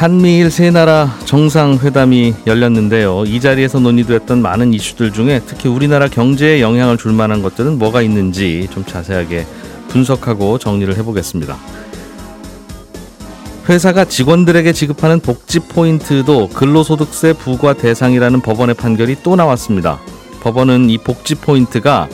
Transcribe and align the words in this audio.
한미일 0.00 0.50
세 0.50 0.70
나라 0.70 1.14
정상회담이 1.26 2.32
열렸는데요. 2.46 3.24
이 3.26 3.38
자리에서 3.38 3.80
논의됐던 3.80 4.40
많은 4.40 4.72
이슈들 4.72 5.12
중에 5.12 5.42
특히 5.46 5.68
우리나라 5.68 6.08
경제에 6.08 6.62
영향을 6.62 6.96
줄 6.96 7.12
만한 7.12 7.42
것들은 7.42 7.78
뭐가 7.78 8.00
있는지 8.00 8.66
좀 8.70 8.82
자세하게 8.86 9.46
분석하고 9.88 10.56
정리를 10.56 10.96
해보겠습니다. 10.96 11.54
회사가 13.68 14.06
직원들에게 14.06 14.72
지급하는 14.72 15.20
복지 15.20 15.60
포인트도 15.60 16.48
근로소득세 16.48 17.34
부과 17.34 17.74
대상이라는 17.74 18.40
법원의 18.40 18.76
판결이 18.76 19.16
또 19.22 19.36
나왔습니다. 19.36 20.00
법원은 20.40 20.88
이 20.88 20.96
복지 20.96 21.34
포인트가 21.34 22.08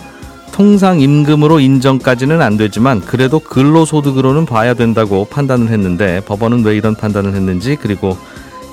통상 0.52 1.00
임금으로 1.00 1.60
인정까지는 1.60 2.41
안 2.41 2.56
되지만 2.56 3.00
그래도 3.00 3.38
근로소득으로는 3.38 4.46
봐야 4.46 4.74
된다고 4.74 5.27
판단을 5.27 5.68
했는데 5.68 6.20
법원은 6.27 6.64
왜 6.64 6.77
이런 6.77 6.95
판단을 6.95 7.34
했는지 7.34 7.77
그리고 7.77 8.16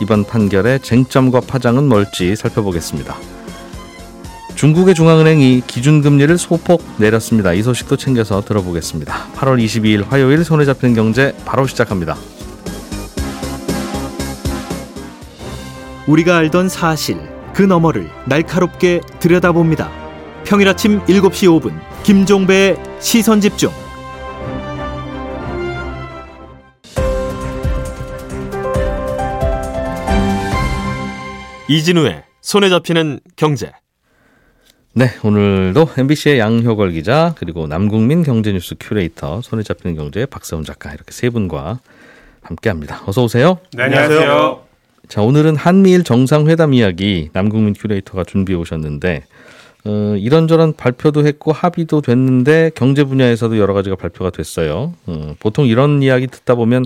이번 0.01 0.23
판결의 0.23 0.79
쟁점과 0.81 1.41
파장은 1.41 1.87
뭘지 1.87 2.35
살펴보겠습니다. 2.35 3.15
중국의 4.55 4.95
중앙은행이 4.95 5.63
기준금리를 5.67 6.37
소폭 6.37 6.83
내렸습니다. 6.97 7.53
이 7.53 7.63
소식도 7.63 7.97
챙겨서 7.97 8.41
들어보겠습니다. 8.41 9.13
8월 9.35 9.63
22일 9.63 10.07
화요일 10.07 10.43
손에 10.45 10.63
잡히는 10.65 10.95
경제 10.95 11.35
바로 11.45 11.67
시작합니다. 11.67 12.15
우리가 16.07 16.37
알던 16.37 16.69
사실 16.69 17.17
그 17.53 17.61
너머를 17.61 18.09
날카롭게 18.25 19.01
들여다봅니다. 19.19 20.02
평일 20.45 20.67
아침 20.67 20.99
7시 21.05 21.61
5분 21.61 21.79
김종배의 22.03 22.77
시선 22.99 23.39
집중. 23.39 23.71
이진우의 31.69 32.23
손에 32.41 32.69
잡히는 32.69 33.21
경제. 33.35 33.71
네, 34.93 35.07
오늘도 35.23 35.89
MBC의 35.97 36.37
양효걸 36.37 36.91
기자 36.91 37.33
그리고 37.39 37.65
남궁민 37.65 38.21
경제뉴스 38.21 38.75
큐레이터 38.79 39.41
손에 39.41 39.63
잡히는 39.63 39.95
경제의 39.95 40.27
박세훈 40.27 40.63
작가 40.65 40.93
이렇게 40.93 41.11
세 41.11 41.29
분과 41.29 41.79
함께합니다. 42.41 43.01
어서 43.05 43.23
오세요. 43.23 43.59
네, 43.71 43.83
안녕하세요. 43.83 44.61
자, 45.07 45.21
오늘은 45.21 45.55
한미일 45.55 46.03
정상회담 46.03 46.73
이야기 46.73 47.29
남궁민 47.33 47.73
큐레이터가 47.73 48.23
준비해 48.25 48.59
오셨는데 48.59 49.23
어, 49.85 50.15
이런저런 50.17 50.73
발표도 50.73 51.25
했고 51.27 51.51
합의도 51.51 52.01
됐는데 52.01 52.71
경제 52.75 53.03
분야에서도 53.03 53.57
여러 53.57 53.73
가지가 53.73 53.95
발표가 53.97 54.29
됐어요. 54.29 54.93
어, 55.07 55.35
보통 55.39 55.65
이런 55.67 56.01
이야기 56.01 56.27
듣다 56.27 56.55
보면 56.55 56.85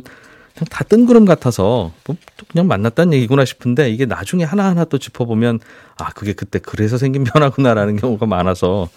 그냥 0.55 0.67
다 0.71 0.83
뜬구름 0.83 1.25
같아서 1.25 1.91
뭐 2.07 2.15
그냥 2.49 2.67
만났다는 2.67 3.13
얘기구나 3.13 3.45
싶은데 3.45 3.91
이게 3.91 4.05
나중에 4.07 4.43
하나하나 4.43 4.85
또 4.85 4.97
짚어보면 4.97 5.59
아 5.99 6.09
그게 6.13 6.33
그때 6.33 6.57
그래서 6.57 6.97
생긴 6.97 7.23
변화구나라는 7.23 7.97
경우가 8.01 8.25
많아서 8.25 8.89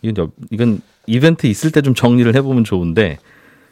이건 0.00 0.30
이건 0.50 0.80
이벤트 1.06 1.46
있을 1.46 1.70
때 1.72 1.82
좀 1.82 1.94
정리를 1.94 2.34
해보면 2.34 2.64
좋은데 2.64 3.18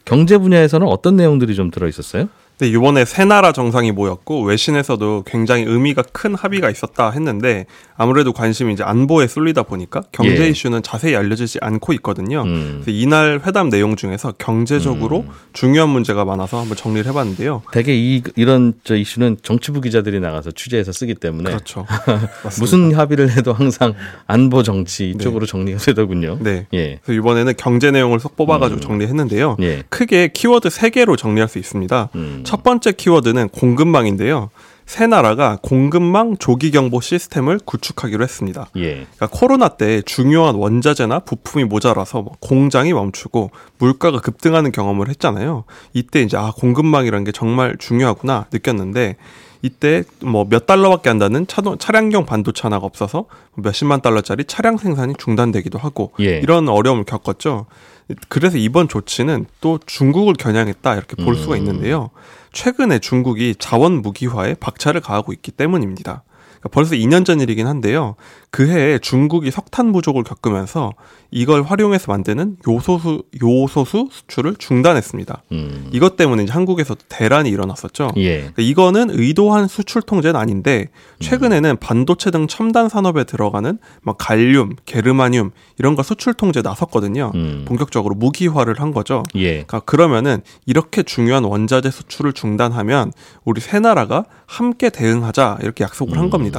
경제 0.05 0.37
분야에서는 0.37 0.87
어떤 0.87 1.17
내용들이 1.17 1.55
좀 1.55 1.71
들어 1.71 1.89
있었어요? 1.89 2.29
네, 2.61 2.69
이번에 2.69 3.07
세 3.07 3.25
나라 3.25 3.53
정상이 3.53 3.91
모였고 3.91 4.43
외신에서도 4.43 5.25
굉장히 5.27 5.65
의미가 5.65 6.03
큰 6.13 6.35
합의가 6.35 6.69
있었다 6.69 7.11
했는데 7.11 7.65
아무래도 7.97 8.35
관심이 8.35 8.75
이제 8.75 8.83
안보에 8.83 9.27
쏠리다 9.29 9.63
보니까 9.63 10.03
경제 10.13 10.45
예. 10.45 10.49
이슈는 10.49 10.83
자세히 10.83 11.17
알려지지 11.17 11.59
않고 11.63 11.95
있거든요. 11.95 12.43
음. 12.43 12.81
그래서 12.83 12.91
이날 12.91 13.41
회담 13.47 13.71
내용 13.71 13.97
중에서 13.97 14.33
경제적으로 14.37 15.21
음. 15.21 15.29
중요한 15.55 15.89
문제가 15.89 16.27
많아서 16.27 16.61
한번 16.61 16.77
정리를 16.77 17.09
해봤는데요. 17.11 17.63
대개 17.73 17.95
이 17.95 18.23
이런 18.37 18.75
저 18.85 18.95
이슈는 18.95 19.39
정치부 19.43 19.81
기자들이 19.81 20.21
나가서 20.21 20.51
취재해서 20.51 20.93
쓰기 20.93 21.15
때문에 21.15 21.51
그렇죠. 21.51 21.87
무슨 22.61 22.95
합의를 22.95 23.31
해도 23.31 23.55
항상 23.55 23.95
안보 24.27 24.63
정치 24.63 25.09
이쪽으로 25.11 25.47
네. 25.47 25.51
정리가 25.51 25.79
되더군요. 25.79 26.37
네. 26.41 26.67
예. 26.75 26.99
그래서 27.03 27.19
이번에는 27.19 27.55
경제 27.57 27.91
내용을 27.91 28.21
쏙 28.21 28.37
뽑아가지고 28.37 28.81
음. 28.81 28.83
정리했는데요. 28.83 29.57
예. 29.61 29.83
크게 29.89 30.29
키워드 30.35 30.69
세 30.69 30.91
개로 30.91 31.17
정리할 31.17 31.49
수 31.49 31.59
있습니다. 31.59 32.11
음. 32.51 32.53
첫 32.53 32.63
번째 32.63 32.93
키워드는 32.93 33.49
공급망인데요. 33.51 34.51
세 34.91 35.07
나라가 35.07 35.57
공급망 35.63 36.37
조기 36.37 36.73
경보 36.73 37.01
시스템을 37.01 37.61
구축하기로 37.65 38.25
했습니다. 38.25 38.67
예. 38.75 39.07
그러니까 39.15 39.29
코로나 39.31 39.69
때 39.69 40.03
중요한 40.03 40.57
원자재나 40.57 41.21
부품이 41.21 41.63
모자라서 41.65 42.23
뭐 42.23 42.33
공장이 42.41 42.93
멈추고 42.93 43.53
물가가 43.79 44.19
급등하는 44.19 44.73
경험을 44.73 45.09
했잖아요. 45.11 45.63
이때 45.93 46.23
이제 46.23 46.37
아 46.37 46.51
공급망이라는 46.57 47.23
게 47.23 47.31
정말 47.31 47.77
중요하구나 47.79 48.47
느꼈는데 48.53 49.15
이때 49.63 50.05
뭐 50.21 50.45
몇 50.45 50.67
달러밖에 50.67 51.11
안 51.11 51.19
다는 51.19 51.47
차량용 51.79 52.25
반도체 52.27 52.63
하나가 52.63 52.87
없어서 52.87 53.27
몇십만 53.57 54.01
달러짜리 54.01 54.45
차량 54.45 54.77
생산이 54.77 55.15
중단되기도 55.19 55.79
하고 55.79 56.13
예. 56.21 56.39
이런 56.39 56.69
어려움을 56.69 57.05
겪었죠. 57.05 57.67
그래서 58.29 58.59
이번 58.59 58.89
조치는 58.89 59.47
또 59.61 59.79
중국을 59.87 60.35
겨냥했다 60.35 60.95
이렇게 60.95 61.23
볼 61.23 61.37
수가 61.37 61.55
음. 61.55 61.59
있는데요. 61.59 62.11
최근에 62.53 62.99
중국이 62.99 63.55
자원 63.59 64.03
무기화에 64.03 64.55
박차를 64.55 65.01
가하고 65.01 65.33
있기 65.33 65.53
때문입니다. 65.53 66.25
그러니까 66.61 66.69
벌써 66.73 66.95
2년 66.95 67.25
전 67.25 67.41
일이긴 67.41 67.67
한데요. 67.67 68.17
그 68.51 68.69
해에 68.69 68.99
중국이 68.99 69.51
석탄 69.51 69.93
부족을 69.93 70.25
겪으면서 70.25 70.93
이걸 71.31 71.63
활용해서 71.63 72.11
만드는 72.11 72.57
요소수 72.69 73.23
요소수 73.41 74.09
수출을 74.11 74.57
중단했습니다. 74.57 75.43
음. 75.53 75.89
이것 75.93 76.17
때문에 76.17 76.47
한국에서 76.49 76.97
대란이 77.09 77.49
일어났었죠. 77.51 78.11
예. 78.17 78.39
그러니까 78.39 78.63
이거는 78.63 79.11
의도한 79.11 79.69
수출 79.69 80.03
통제는 80.03 80.39
아닌데 80.39 80.89
최근에는 81.21 81.77
반도체 81.77 82.33
등 82.33 82.49
첨단 82.49 82.89
산업에 82.89 83.25
들어가는 83.25 83.79
막 84.03 84.17
갈륨, 84.19 84.75
게르마늄 84.85 85.53
이런 85.79 85.95
거 85.95 86.03
수출 86.03 86.35
통제 86.35 86.61
나섰거든요. 86.63 87.31
음. 87.37 87.65
본격적으로 87.67 88.17
무기화를 88.17 88.81
한 88.81 88.93
거죠. 88.93 89.23
예. 89.37 89.53
그러니까 89.53 89.81
그러면은 89.81 90.43
이렇게 90.67 91.05
중요한 91.05 91.45
원자재 91.45 91.91
수출을 91.91 92.33
중단하면 92.33 93.13
우리 93.45 93.61
세 93.61 93.79
나라가 93.79 94.25
함께 94.47 94.91
대응하자 94.91 95.59
이렇게 95.63 95.85
약속을 95.85 96.19
한 96.19 96.25
음. 96.25 96.31
겁니다. 96.31 96.50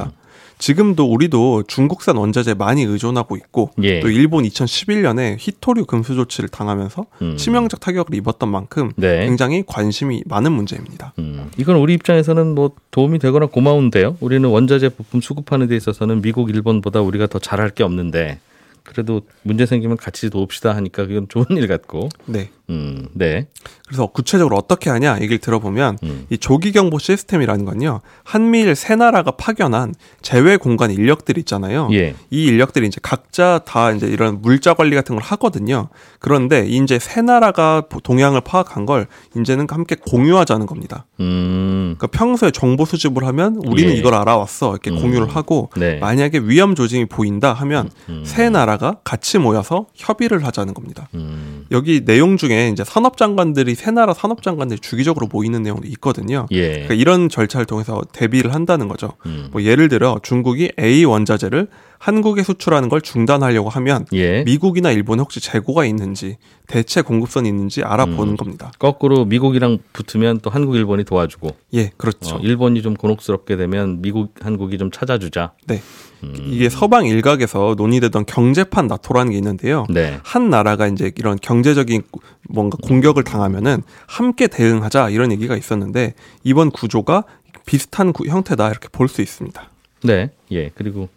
지금도 0.62 1.10
우리도 1.10 1.64
중국산 1.66 2.16
원자재 2.16 2.54
많이 2.54 2.84
의존하고 2.84 3.36
있고 3.36 3.70
예. 3.82 3.98
또 3.98 4.08
일본 4.08 4.44
2011년에 4.44 5.34
히토류 5.36 5.86
금수 5.86 6.14
조치를 6.14 6.48
당하면서 6.50 7.06
음. 7.20 7.36
치명적 7.36 7.80
타격을 7.80 8.14
입었던 8.14 8.48
만큼 8.48 8.92
네. 8.94 9.26
굉장히 9.26 9.64
관심이 9.66 10.22
많은 10.24 10.52
문제입니다. 10.52 11.14
음. 11.18 11.50
이건 11.56 11.76
우리 11.78 11.94
입장에서는 11.94 12.54
뭐 12.54 12.70
도움이 12.92 13.18
되거나 13.18 13.46
고마운데요. 13.46 14.18
우리는 14.20 14.48
원자재 14.48 14.90
부품 14.90 15.20
수급하는 15.20 15.66
데 15.66 15.74
있어서는 15.74 16.22
미국, 16.22 16.48
일본보다 16.50 17.00
우리가 17.00 17.26
더 17.26 17.40
잘할 17.40 17.70
게 17.70 17.82
없는데 17.82 18.38
그래도 18.84 19.22
문제 19.42 19.66
생기면 19.66 19.96
같이 19.96 20.30
도웁시다 20.30 20.76
하니까 20.76 21.06
그건 21.06 21.26
좋은 21.28 21.46
일 21.50 21.66
같고. 21.66 22.08
네. 22.26 22.50
음, 22.70 23.08
네. 23.12 23.48
그래서 23.86 24.06
구체적으로 24.06 24.56
어떻게 24.56 24.88
하냐 24.88 25.16
얘기를 25.16 25.38
들어보면 25.38 25.98
음. 26.04 26.26
이 26.30 26.38
조기 26.38 26.72
경보 26.72 26.98
시스템이라는 26.98 27.64
건요 27.64 28.00
한미일 28.24 28.74
세 28.74 28.96
나라가 28.96 29.32
파견한 29.32 29.94
제외 30.22 30.56
공간 30.56 30.90
인력들이 30.90 31.40
있잖아요. 31.40 31.88
예. 31.92 32.14
이 32.30 32.44
인력들이 32.44 32.86
이제 32.86 32.98
각자 33.02 33.60
다 33.66 33.90
이제 33.92 34.06
이런 34.06 34.40
물자 34.40 34.74
관리 34.74 34.94
같은 34.96 35.16
걸 35.16 35.22
하거든요. 35.24 35.88
그런데 36.20 36.66
이제 36.66 36.98
세 36.98 37.20
나라가 37.20 37.82
동향을 38.02 38.40
파악한 38.40 38.86
걸 38.86 39.06
이제는 39.36 39.66
함께 39.68 39.96
공유하자는 39.96 40.66
겁니다. 40.66 41.06
음. 41.20 41.94
그러니까 41.98 42.06
평소에 42.18 42.50
정보 42.50 42.84
수집을 42.84 43.26
하면 43.26 43.56
우리는 43.66 43.92
예. 43.92 43.96
이걸 43.96 44.14
알아왔어 44.14 44.70
이렇게 44.70 44.90
음. 44.90 45.00
공유를 45.00 45.34
하고 45.36 45.68
네. 45.76 45.98
만약에 45.98 46.38
위험 46.38 46.74
조짐이 46.74 47.06
보인다 47.06 47.52
하면 47.52 47.90
음. 48.08 48.22
음. 48.22 48.24
세 48.24 48.48
나라가 48.48 48.98
같이 49.04 49.38
모여서 49.38 49.86
협의를 49.94 50.44
하자는 50.46 50.74
겁니다. 50.74 51.08
음. 51.14 51.66
여기 51.70 52.04
내용 52.04 52.36
중에 52.36 52.51
이제 52.72 52.84
산업 52.84 53.16
장관들이 53.16 53.74
세 53.74 53.90
나라 53.90 54.14
산업 54.14 54.42
장관들이 54.42 54.80
주기적으로 54.80 55.28
모이는 55.30 55.62
내용도 55.62 55.86
있거든요. 55.88 56.46
예. 56.50 56.70
그러니까 56.70 56.94
이런 56.94 57.28
절차를 57.28 57.66
통해서 57.66 58.02
대비를 58.12 58.54
한다는 58.54 58.88
거죠. 58.88 59.12
음. 59.26 59.48
뭐 59.52 59.62
예를 59.62 59.88
들어 59.88 60.18
중국이 60.22 60.72
A 60.78 61.04
원자재를 61.04 61.68
한국에 61.98 62.42
수출하는 62.42 62.88
걸 62.88 63.00
중단하려고 63.00 63.68
하면 63.68 64.06
예. 64.12 64.42
미국이나 64.42 64.90
일본에 64.90 65.20
혹시 65.20 65.40
재고가 65.40 65.84
있는지 65.84 66.36
대체 66.66 67.00
공급선이 67.00 67.48
있는지 67.48 67.84
알아보는 67.84 68.32
음. 68.32 68.36
겁니다. 68.36 68.72
거꾸로 68.78 69.24
미국이랑 69.24 69.78
붙으면 69.92 70.40
또 70.40 70.50
한국, 70.50 70.74
일본이 70.74 71.04
도와주고. 71.04 71.50
예, 71.74 71.90
그렇죠. 71.96 72.36
어, 72.36 72.38
일본이 72.42 72.82
좀 72.82 72.94
곤혹스럽게 72.94 73.56
되면 73.56 74.02
미국, 74.02 74.34
한국이 74.40 74.78
좀 74.78 74.90
찾아주자. 74.90 75.52
네. 75.66 75.80
음. 76.22 76.34
이게 76.46 76.68
서방 76.68 77.06
일각에서 77.06 77.74
논의되던 77.76 78.26
경제판 78.26 78.86
나토라는 78.86 79.32
게 79.32 79.38
있는데요. 79.38 79.86
네. 79.90 80.18
한 80.22 80.50
나라가 80.50 80.86
이제 80.86 81.10
이런 81.16 81.38
경제적인 81.40 82.02
뭔가 82.48 82.76
공격을 82.82 83.24
당하면은 83.24 83.82
함께 84.06 84.46
대응하자 84.46 85.10
이런 85.10 85.32
얘기가 85.32 85.56
있었는데 85.56 86.14
이번 86.44 86.70
구조가 86.70 87.24
비슷한 87.66 88.12
구, 88.12 88.26
형태다 88.26 88.70
이렇게 88.70 88.88
볼 88.90 89.08
수 89.08 89.22
있습니다. 89.22 89.68
네. 90.04 90.30
예. 90.50 90.70
그리고 90.74 91.08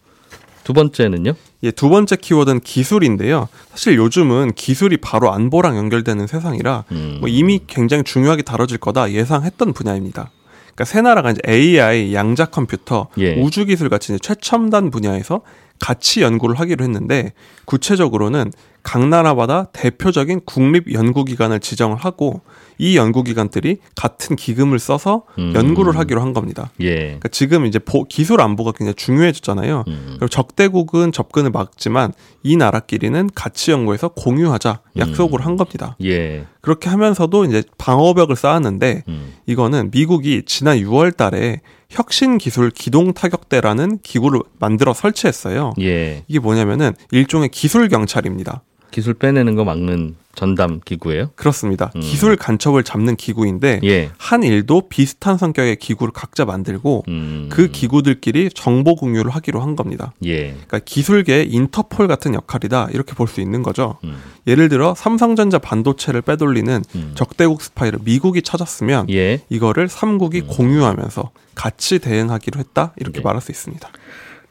두 0.63 0.73
번째는요? 0.73 1.33
예, 1.63 1.71
두 1.71 1.89
번째 1.89 2.15
키워드는 2.15 2.59
기술인데요. 2.61 3.47
사실 3.71 3.95
요즘은 3.97 4.53
기술이 4.53 4.97
바로 4.97 5.31
안보랑 5.31 5.77
연결되는 5.77 6.25
세상이라 6.27 6.85
음. 6.91 7.17
뭐 7.19 7.29
이미 7.29 7.61
굉장히 7.67 8.03
중요하게 8.03 8.41
다뤄질 8.41 8.79
거다 8.79 9.11
예상했던 9.11 9.73
분야입니다. 9.73 10.31
그러니까 10.75 10.85
새 10.85 11.01
나라가 11.01 11.31
이제 11.31 11.41
AI, 11.47 12.13
양자 12.13 12.45
컴퓨터, 12.45 13.07
예. 13.17 13.41
우주 13.41 13.65
기술 13.65 13.89
같이 13.89 14.17
최첨단 14.19 14.91
분야에서 14.91 15.41
같이 15.79 16.21
연구를 16.21 16.59
하기로 16.59 16.83
했는데 16.83 17.33
구체적으로는 17.65 18.51
각 18.83 19.07
나라마다 19.07 19.65
대표적인 19.73 20.41
국립 20.45 20.93
연구기관을 20.93 21.59
지정을 21.59 21.97
하고 21.97 22.41
이 22.77 22.97
연구 22.97 23.23
기관들이 23.23 23.77
같은 23.95 24.35
기금을 24.35 24.79
써서 24.79 25.23
음. 25.37 25.53
연구를 25.55 25.97
하기로 25.97 26.21
한 26.21 26.33
겁니다. 26.33 26.71
예. 26.81 26.95
그러니까 26.95 27.29
지금 27.29 27.65
이제 27.65 27.79
보, 27.79 28.03
기술 28.03 28.41
안보가 28.41 28.73
굉장히 28.73 28.95
중요해졌잖아요. 28.95 29.83
음. 29.87 30.05
그리고 30.11 30.27
적대국은 30.27 31.11
접근을 31.11 31.51
막지만 31.51 32.13
이 32.43 32.57
나라끼리는 32.57 33.29
같이 33.33 33.71
연구해서 33.71 34.09
공유하자 34.09 34.81
약속을 34.97 35.41
음. 35.41 35.45
한 35.45 35.55
겁니다. 35.57 35.95
예. 36.03 36.45
그렇게 36.61 36.89
하면서도 36.89 37.45
이제 37.45 37.63
방어벽을 37.77 38.35
쌓았는데 38.35 39.03
음. 39.07 39.33
이거는 39.45 39.91
미국이 39.91 40.43
지난 40.45 40.77
6월 40.79 41.15
달에 41.15 41.61
혁신 41.89 42.37
기술 42.37 42.71
기동 42.71 43.13
타격대라는 43.13 43.99
기구를 44.01 44.41
만들어 44.59 44.93
설치했어요. 44.93 45.73
예. 45.79 46.23
이게 46.27 46.39
뭐냐면은 46.39 46.93
일종의 47.11 47.49
기술 47.49 47.87
경찰입니다. 47.87 48.63
기술 48.95 49.13
빼내는 49.13 49.55
거 49.55 49.65
막는 49.65 50.15
전담 50.35 50.79
기구예요? 50.79 51.31
그렇습니다. 51.35 51.91
음. 51.97 51.99
기술 51.99 52.37
간첩을 52.37 52.83
잡는 52.85 53.17
기구인데 53.17 53.81
예. 53.83 54.09
한 54.17 54.41
일도 54.41 54.87
비슷한 54.87 55.37
성격의 55.37 55.75
기구를 55.75 56.13
각자 56.13 56.45
만들고 56.45 57.03
음. 57.09 57.49
그 57.51 57.67
기구들끼리 57.67 58.51
정보 58.55 58.95
공유를 58.95 59.31
하기로 59.31 59.59
한 59.59 59.75
겁니다. 59.75 60.13
예. 60.23 60.51
그러니까 60.51 60.79
기술계 60.79 61.43
인터폴 61.43 62.07
같은 62.07 62.33
역할이다 62.33 62.87
이렇게 62.93 63.13
볼 63.15 63.27
수 63.27 63.41
있는 63.41 63.63
거죠. 63.63 63.97
음. 64.05 64.15
예를 64.47 64.69
들어 64.69 64.95
삼성전자 64.95 65.59
반도체를 65.59 66.21
빼돌리는 66.21 66.83
음. 66.95 67.11
적대국 67.15 67.61
스파이를 67.61 67.99
미국이 68.05 68.41
찾았으면 68.43 69.09
예. 69.09 69.41
이거를 69.49 69.89
삼국이 69.89 70.43
음. 70.43 70.47
공유하면서 70.47 71.31
같이 71.53 71.99
대응하기로 71.99 72.61
했다 72.61 72.93
이렇게 72.95 73.19
예. 73.19 73.23
말할 73.23 73.41
수 73.41 73.51
있습니다. 73.51 73.89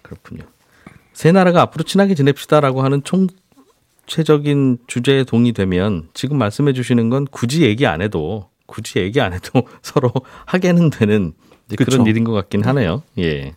그렇군요. 0.03 0.43
세 1.15 1.31
나라가 1.31 1.63
앞으로 1.63 1.85
친하게 1.85 2.15
지냅시다라고 2.17 2.83
하는 2.83 3.03
총 3.05 3.29
구체적인 4.07 4.79
주제에 4.87 5.25
동의되면 5.25 6.09
지금 6.15 6.39
말씀해 6.39 6.73
주시는 6.73 7.11
건 7.11 7.27
굳이 7.31 7.63
얘기 7.63 7.87
안 7.87 8.03
해도 8.03 8.49
굳이 8.67 8.99
얘기 8.99 9.21
안 9.21 9.33
해도 9.33 9.67
서로 9.83 10.13
하게는 10.47 10.91
되는 10.91 11.33
그런 11.77 12.07
일인 12.07 12.25
것 12.25 12.33
같긴 12.33 12.65
하네요. 12.65 13.03
예. 13.19 13.55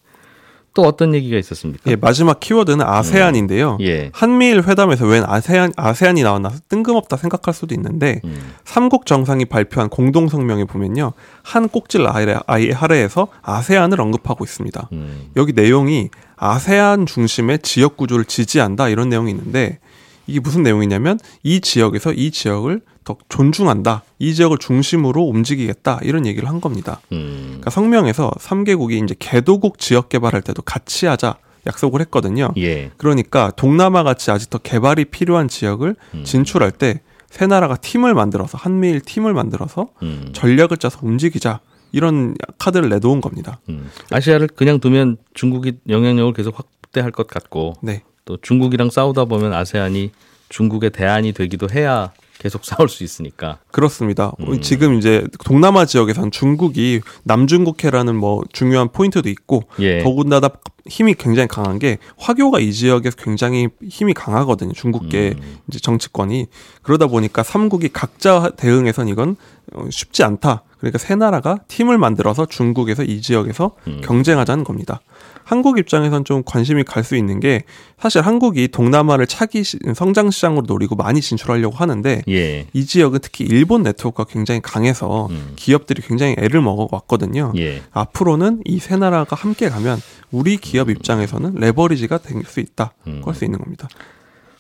또 0.73 0.83
어떤 0.83 1.15
얘기가 1.15 1.39
있었습니까? 1.39 1.89
예, 1.89 1.95
마지막 1.95 2.39
키워드는 2.39 2.85
아세안인데요. 2.85 3.77
음. 3.79 3.81
예. 3.81 4.11
한미일 4.13 4.61
회담에서 4.61 5.07
웬 5.07 5.23
아세안 5.25 5.73
아세안이 5.75 6.21
나왔나 6.21 6.51
뜬금없다 6.69 7.17
생각할 7.17 7.55
수도 7.55 7.73
있는데 7.73 8.21
음. 8.25 8.53
삼국 8.63 9.07
정상이 9.07 9.45
발표한 9.45 9.89
공동 9.89 10.27
성명에 10.27 10.65
보면요. 10.65 11.13
한 11.41 11.67
꼭질 11.67 12.05
아래 12.05 12.37
아이 12.45 12.71
아래에서 12.71 13.27
아세안을 13.41 13.99
언급하고 13.99 14.43
있습니다. 14.43 14.89
음. 14.91 15.31
여기 15.35 15.53
내용이 15.53 16.09
아세안 16.35 17.07
중심의 17.07 17.59
지역 17.63 17.97
구조를 17.97 18.25
지지한다 18.25 18.89
이런 18.89 19.09
내용이 19.09 19.31
있는데 19.31 19.79
이게 20.27 20.39
무슨 20.39 20.63
내용이냐면 20.63 21.19
이 21.43 21.61
지역에서 21.61 22.13
이 22.13 22.31
지역을 22.31 22.81
더 23.03 23.17
존중한다. 23.29 24.03
이 24.19 24.33
지역을 24.33 24.57
중심으로 24.57 25.23
움직이겠다. 25.23 25.99
이런 26.03 26.25
얘기를 26.25 26.47
한 26.49 26.59
겁니다. 26.61 26.99
음. 27.11 27.45
그러니까 27.47 27.69
성명에서 27.71 28.31
3개국이 28.37 29.03
이제 29.03 29.15
개도국 29.17 29.79
지역 29.79 30.09
개발할 30.09 30.41
때도 30.41 30.61
같이 30.61 31.05
하자. 31.05 31.37
약속을 31.65 31.99
했거든요. 32.01 32.49
예. 32.57 32.91
그러니까 32.95 33.51
동남아 33.51 34.03
같이 34.03 34.31
아직 34.31 34.49
더 34.49 34.57
개발이 34.57 35.05
필요한 35.05 35.49
지역을 35.49 35.95
음. 36.13 36.23
진출할 36.23 36.71
때 36.71 37.01
세 37.29 37.45
나라가 37.45 37.75
팀을 37.75 38.13
만들어서 38.13 38.57
한미일 38.57 39.01
팀을 39.01 39.33
만들어서 39.33 39.89
음. 40.01 40.29
전략을 40.33 40.77
짜서 40.77 40.99
움직이자 41.01 41.59
이런 41.91 42.35
카드를 42.57 42.89
내놓은 42.89 43.21
겁니다. 43.21 43.59
음. 43.69 43.89
아시아를 44.11 44.47
그냥 44.47 44.79
두면 44.79 45.17
중국이 45.33 45.73
영향력을 45.89 46.33
계속 46.33 46.57
확대할 46.57 47.11
것 47.11 47.27
같고 47.27 47.75
네. 47.81 48.03
또 48.27 48.37
중국이랑 48.41 48.91
싸우다 48.91 49.25
보면 49.25 49.53
아세안이 49.53 50.11
중국의 50.49 50.91
대안이 50.91 51.31
되기도 51.31 51.67
해야 51.71 52.11
계속 52.39 52.65
싸울 52.65 52.87
수 52.87 53.03
있으니까. 53.03 53.57
그렇습니다. 53.71 54.33
음. 54.41 54.61
지금 54.61 54.95
이제 54.95 55.25
동남아 55.43 55.85
지역에선 55.85 56.29
중국이 56.29 57.01
남중국해라는 57.23 58.15
뭐 58.15 58.43
중요한 58.51 58.89
포인트도 58.89 59.29
있고 59.29 59.63
예. 59.79 60.03
더군다나 60.03 60.49
힘이 60.85 61.15
굉장히 61.15 61.47
강한 61.47 61.79
게 61.79 61.97
화교가 62.17 62.59
이 62.59 62.71
지역에서 62.71 63.15
굉장히 63.17 63.69
힘이 63.89 64.13
강하거든요. 64.13 64.73
중국계 64.73 65.35
음. 65.37 65.57
이제 65.67 65.79
정치권이 65.79 66.45
그러다 66.83 67.07
보니까 67.07 67.41
삼국이 67.43 67.89
각자 67.89 68.51
대응해선 68.55 69.07
이건 69.07 69.35
어, 69.73 69.87
쉽지 69.89 70.23
않다. 70.23 70.63
그러니까 70.77 70.99
세 70.99 71.15
나라가 71.15 71.59
팀을 71.67 71.97
만들어서 71.97 72.45
중국에서 72.45 73.03
이 73.03 73.21
지역에서 73.21 73.71
음. 73.87 74.01
경쟁하자는 74.03 74.63
겁니다. 74.63 75.01
한국 75.47 75.79
입장에선 75.79 76.25
좀 76.25 76.43
관심이 76.45 76.83
갈 76.83 77.03
수 77.07 77.15
있는 77.15 77.39
게 77.39 77.63
사실 77.97 78.21
한국이 78.21 78.67
동남아를 78.67 79.27
차기 79.27 79.63
성장 79.95 80.29
시장으로 80.29 80.65
노리고 80.67 80.95
많이 80.97 81.21
진출하려고 81.21 81.77
하는데 81.77 82.21
예. 82.27 82.67
이 82.73 82.85
지역은 82.85 83.19
특히 83.21 83.45
일본 83.45 83.83
네트워크가 83.83 84.25
굉장히 84.29 84.59
강해서 84.61 85.27
음. 85.29 85.53
기업들이 85.55 86.01
굉장히 86.01 86.35
애를 86.37 86.59
먹어 86.61 86.89
왔거든요. 86.91 87.53
예. 87.57 87.81
앞으로는 87.91 88.61
이 88.65 88.79
세 88.79 88.97
나라가 88.97 89.35
함께 89.37 89.69
가면 89.69 89.99
우리 90.31 90.57
기업 90.57 90.89
입장에서는 90.89 91.55
레버리지가 91.55 92.17
될 92.19 92.43
수 92.45 92.59
있다. 92.59 92.93
음. 93.07 93.21
할수 93.25 93.45
있는 93.45 93.59
겁니다. 93.59 93.87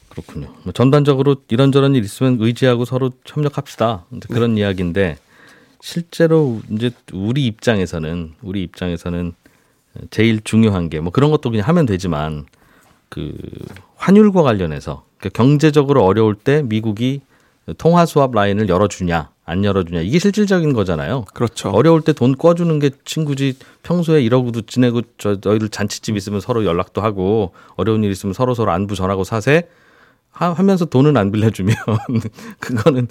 그렇군요. 0.09 0.47
뭐 0.63 0.71
전반적으로 0.73 1.35
이런저런 1.49 1.95
일 1.95 2.03
있으면 2.05 2.37
의지하고 2.39 2.85
서로 2.85 3.11
협력합시다. 3.25 4.05
그런 4.29 4.55
네. 4.55 4.61
이야기인데 4.61 5.17
실제로 5.81 6.61
이제 6.71 6.91
우리 7.13 7.45
입장에서는 7.45 8.33
우리 8.41 8.63
입장에서는 8.63 9.33
제일 10.09 10.41
중요한 10.43 10.89
게 10.89 10.99
뭐 10.99 11.11
그런 11.11 11.31
것도 11.31 11.49
그냥 11.51 11.67
하면 11.67 11.85
되지만 11.85 12.45
그 13.09 13.33
환율과 13.95 14.41
관련해서 14.43 15.03
그러니까 15.17 15.37
경제적으로 15.37 16.03
어려울 16.03 16.35
때 16.35 16.61
미국이 16.63 17.21
통화 17.77 18.05
수합 18.05 18.33
라인을 18.33 18.69
열어주냐 18.69 19.29
안 19.45 19.63
열어주냐 19.63 20.01
이게 20.01 20.19
실질적인 20.19 20.73
거잖아요. 20.73 21.25
그렇죠. 21.33 21.69
어려울 21.69 22.01
때 22.01 22.13
돈 22.13 22.35
꿔주는 22.37 22.79
게 22.79 22.91
친구지 23.05 23.55
평소에 23.83 24.21
이러고도 24.21 24.61
지내고 24.63 25.01
저 25.17 25.37
너희들 25.41 25.69
잔치집 25.69 26.17
있으면 26.17 26.39
서로 26.41 26.65
연락도 26.65 27.01
하고 27.01 27.53
어려운 27.75 28.03
일 28.03 28.11
있으면 28.11 28.33
서로 28.33 28.53
서로 28.53 28.71
안부 28.71 28.95
전하고 28.95 29.23
사세 29.23 29.67
하면서 30.31 30.85
돈은 30.85 31.17
안 31.17 31.31
빌려주면 31.31 31.75
그거는 32.59 33.07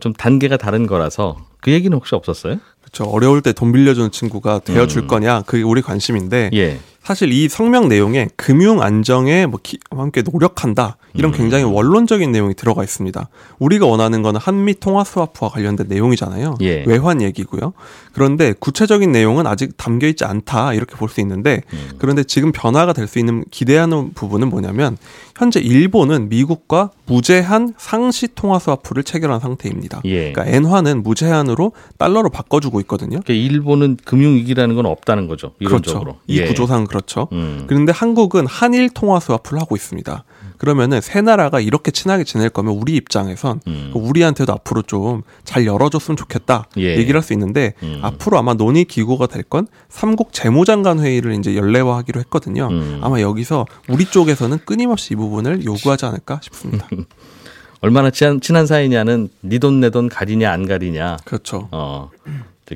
좀 0.00 0.12
단계가 0.14 0.56
다른 0.56 0.86
거라서 0.86 1.36
그 1.60 1.70
얘기는 1.72 1.94
혹시 1.96 2.14
없었어요? 2.14 2.58
그렇죠. 2.94 3.10
어려울 3.10 3.42
때 3.42 3.52
돈 3.52 3.72
빌려주는 3.72 4.10
친구가 4.12 4.60
되어줄 4.60 5.02
음. 5.02 5.06
거냐 5.08 5.42
그게 5.42 5.62
우리 5.62 5.82
관심인데 5.82 6.50
예. 6.54 6.78
사실 7.04 7.32
이 7.32 7.48
성명 7.50 7.88
내용에 7.88 8.28
금융 8.34 8.80
안정에 8.82 9.44
뭐 9.44 9.60
기, 9.62 9.78
함께 9.90 10.22
노력한다 10.22 10.96
이런 11.12 11.32
음. 11.32 11.36
굉장히 11.36 11.62
원론적인 11.64 12.32
내용이 12.32 12.54
들어가 12.54 12.82
있습니다. 12.82 13.28
우리가 13.58 13.86
원하는 13.86 14.22
거는 14.22 14.40
한미 14.40 14.80
통화 14.80 15.04
스와프와 15.04 15.50
관련된 15.50 15.86
내용이잖아요. 15.88 16.56
예. 16.62 16.82
외환 16.86 17.20
얘기고요. 17.20 17.74
그런데 18.14 18.54
구체적인 18.58 19.12
내용은 19.12 19.46
아직 19.46 19.76
담겨 19.76 20.06
있지 20.08 20.24
않다 20.24 20.72
이렇게 20.74 20.96
볼 20.96 21.08
수 21.10 21.20
있는데 21.20 21.60
음. 21.74 21.90
그런데 21.98 22.24
지금 22.24 22.50
변화가 22.52 22.92
될 22.94 23.06
수 23.06 23.18
있는 23.18 23.44
기대하는 23.50 24.14
부분은 24.14 24.48
뭐냐면 24.48 24.96
현재 25.36 25.60
일본은 25.60 26.28
미국과 26.30 26.90
무제한 27.06 27.74
상시 27.76 28.28
통화 28.34 28.58
스와프를 28.58 29.04
체결한 29.04 29.40
상태입니다. 29.40 30.00
예. 30.06 30.32
그러니까 30.32 30.46
엔화는 30.46 31.02
무제한으로 31.02 31.72
달러로 31.98 32.30
바꿔주고 32.30 32.80
있거든요. 32.80 33.20
그러니까 33.22 33.34
일본은 33.34 33.98
금융 34.04 34.36
위기라는 34.36 34.74
건 34.74 34.86
없다는 34.86 35.28
거죠. 35.28 35.52
이론적으로. 35.58 36.04
그렇죠. 36.04 36.20
이 36.28 36.40
예. 36.40 36.46
구조상 36.46 36.86
그렇죠. 36.94 37.26
음. 37.32 37.64
그런데 37.66 37.90
한국은 37.92 38.46
한일 38.46 38.88
통화 38.90 39.18
스와프를 39.18 39.60
하고 39.60 39.74
있습니다. 39.74 40.22
그러면은 40.58 41.00
세 41.00 41.20
나라가 41.20 41.58
이렇게 41.58 41.90
친하게 41.90 42.22
지낼 42.22 42.48
거면 42.48 42.72
우리 42.74 42.94
입장에선 42.94 43.60
음. 43.66 43.90
우리한테도 43.94 44.52
앞으로 44.52 44.82
좀 44.82 45.22
잘 45.44 45.66
열어줬으면 45.66 46.16
좋겠다 46.16 46.66
예. 46.78 46.96
얘기를 46.96 47.18
할 47.18 47.22
수 47.24 47.32
있는데 47.32 47.74
음. 47.82 47.98
앞으로 48.02 48.38
아마 48.38 48.54
논의 48.54 48.84
기구가 48.84 49.26
될 49.26 49.42
건 49.42 49.66
삼국 49.88 50.32
재무장관 50.32 51.00
회의를 51.00 51.32
이제 51.34 51.54
연례화하기로 51.56 52.20
했거든요. 52.20 52.68
음. 52.70 53.00
아마 53.02 53.20
여기서 53.20 53.66
우리 53.88 54.04
쪽에서는 54.06 54.58
끊임없이 54.64 55.14
이 55.14 55.16
부분을 55.16 55.64
요구하지 55.64 56.06
않을까 56.06 56.40
싶습니다. 56.42 56.86
얼마나 57.80 58.10
친한, 58.10 58.40
친한 58.40 58.66
사이냐는 58.66 59.28
니돈내 59.42 59.90
돈 59.90 60.08
가리냐 60.08 60.50
안 60.50 60.66
가리냐. 60.66 61.18
그렇죠. 61.24 61.68
어, 61.72 62.10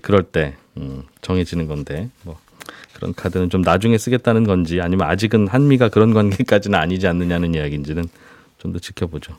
그럴 0.03 0.25
때 0.25 0.55
음, 0.77 1.05
정해지는 1.23 1.67
건데 1.69 2.11
뭐 2.23 2.37
그런 2.99 3.15
카드는 3.15 3.49
좀 3.49 3.63
나중에 3.63 3.97
쓰겠다는 3.97 4.43
건지 4.45 4.81
아니면 4.81 5.09
아직은 5.09 5.47
한미가 5.47 5.89
그런 5.89 6.13
관계까지는 6.13 6.77
아니지 6.79 7.07
않느냐는 7.07 7.55
이야기인지는 7.55 8.05
좀 8.59 8.73
더 8.73 8.81
지켜보죠. 8.81 9.35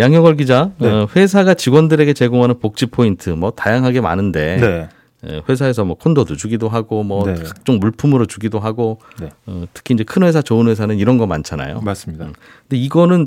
양효걸 0.00 0.36
기자, 0.36 0.72
네. 0.78 0.88
어, 0.88 1.08
회사가 1.14 1.54
직원들에게 1.54 2.12
제공하는 2.14 2.58
복지 2.58 2.86
포인트 2.86 3.30
뭐 3.30 3.52
다양하게 3.52 4.00
많은데 4.00 4.56
네. 4.56 4.88
예, 5.28 5.42
회사에서 5.48 5.84
뭐 5.84 5.96
콘도도 5.96 6.34
주기도 6.36 6.68
하고 6.68 7.02
뭐 7.04 7.26
네. 7.26 7.34
각종 7.34 7.78
물품으로 7.78 8.26
주기도 8.26 8.58
하고 8.58 8.98
네. 9.20 9.28
어, 9.46 9.64
특히 9.72 9.94
이제 9.94 10.02
큰 10.02 10.22
회사 10.22 10.42
좋은 10.42 10.66
회사는 10.68 10.98
이런 10.98 11.16
거 11.16 11.26
많잖아요. 11.26 11.80
맞습니다. 11.82 12.24
음. 12.26 12.32
근데 12.68 12.82
이거는 12.82 13.26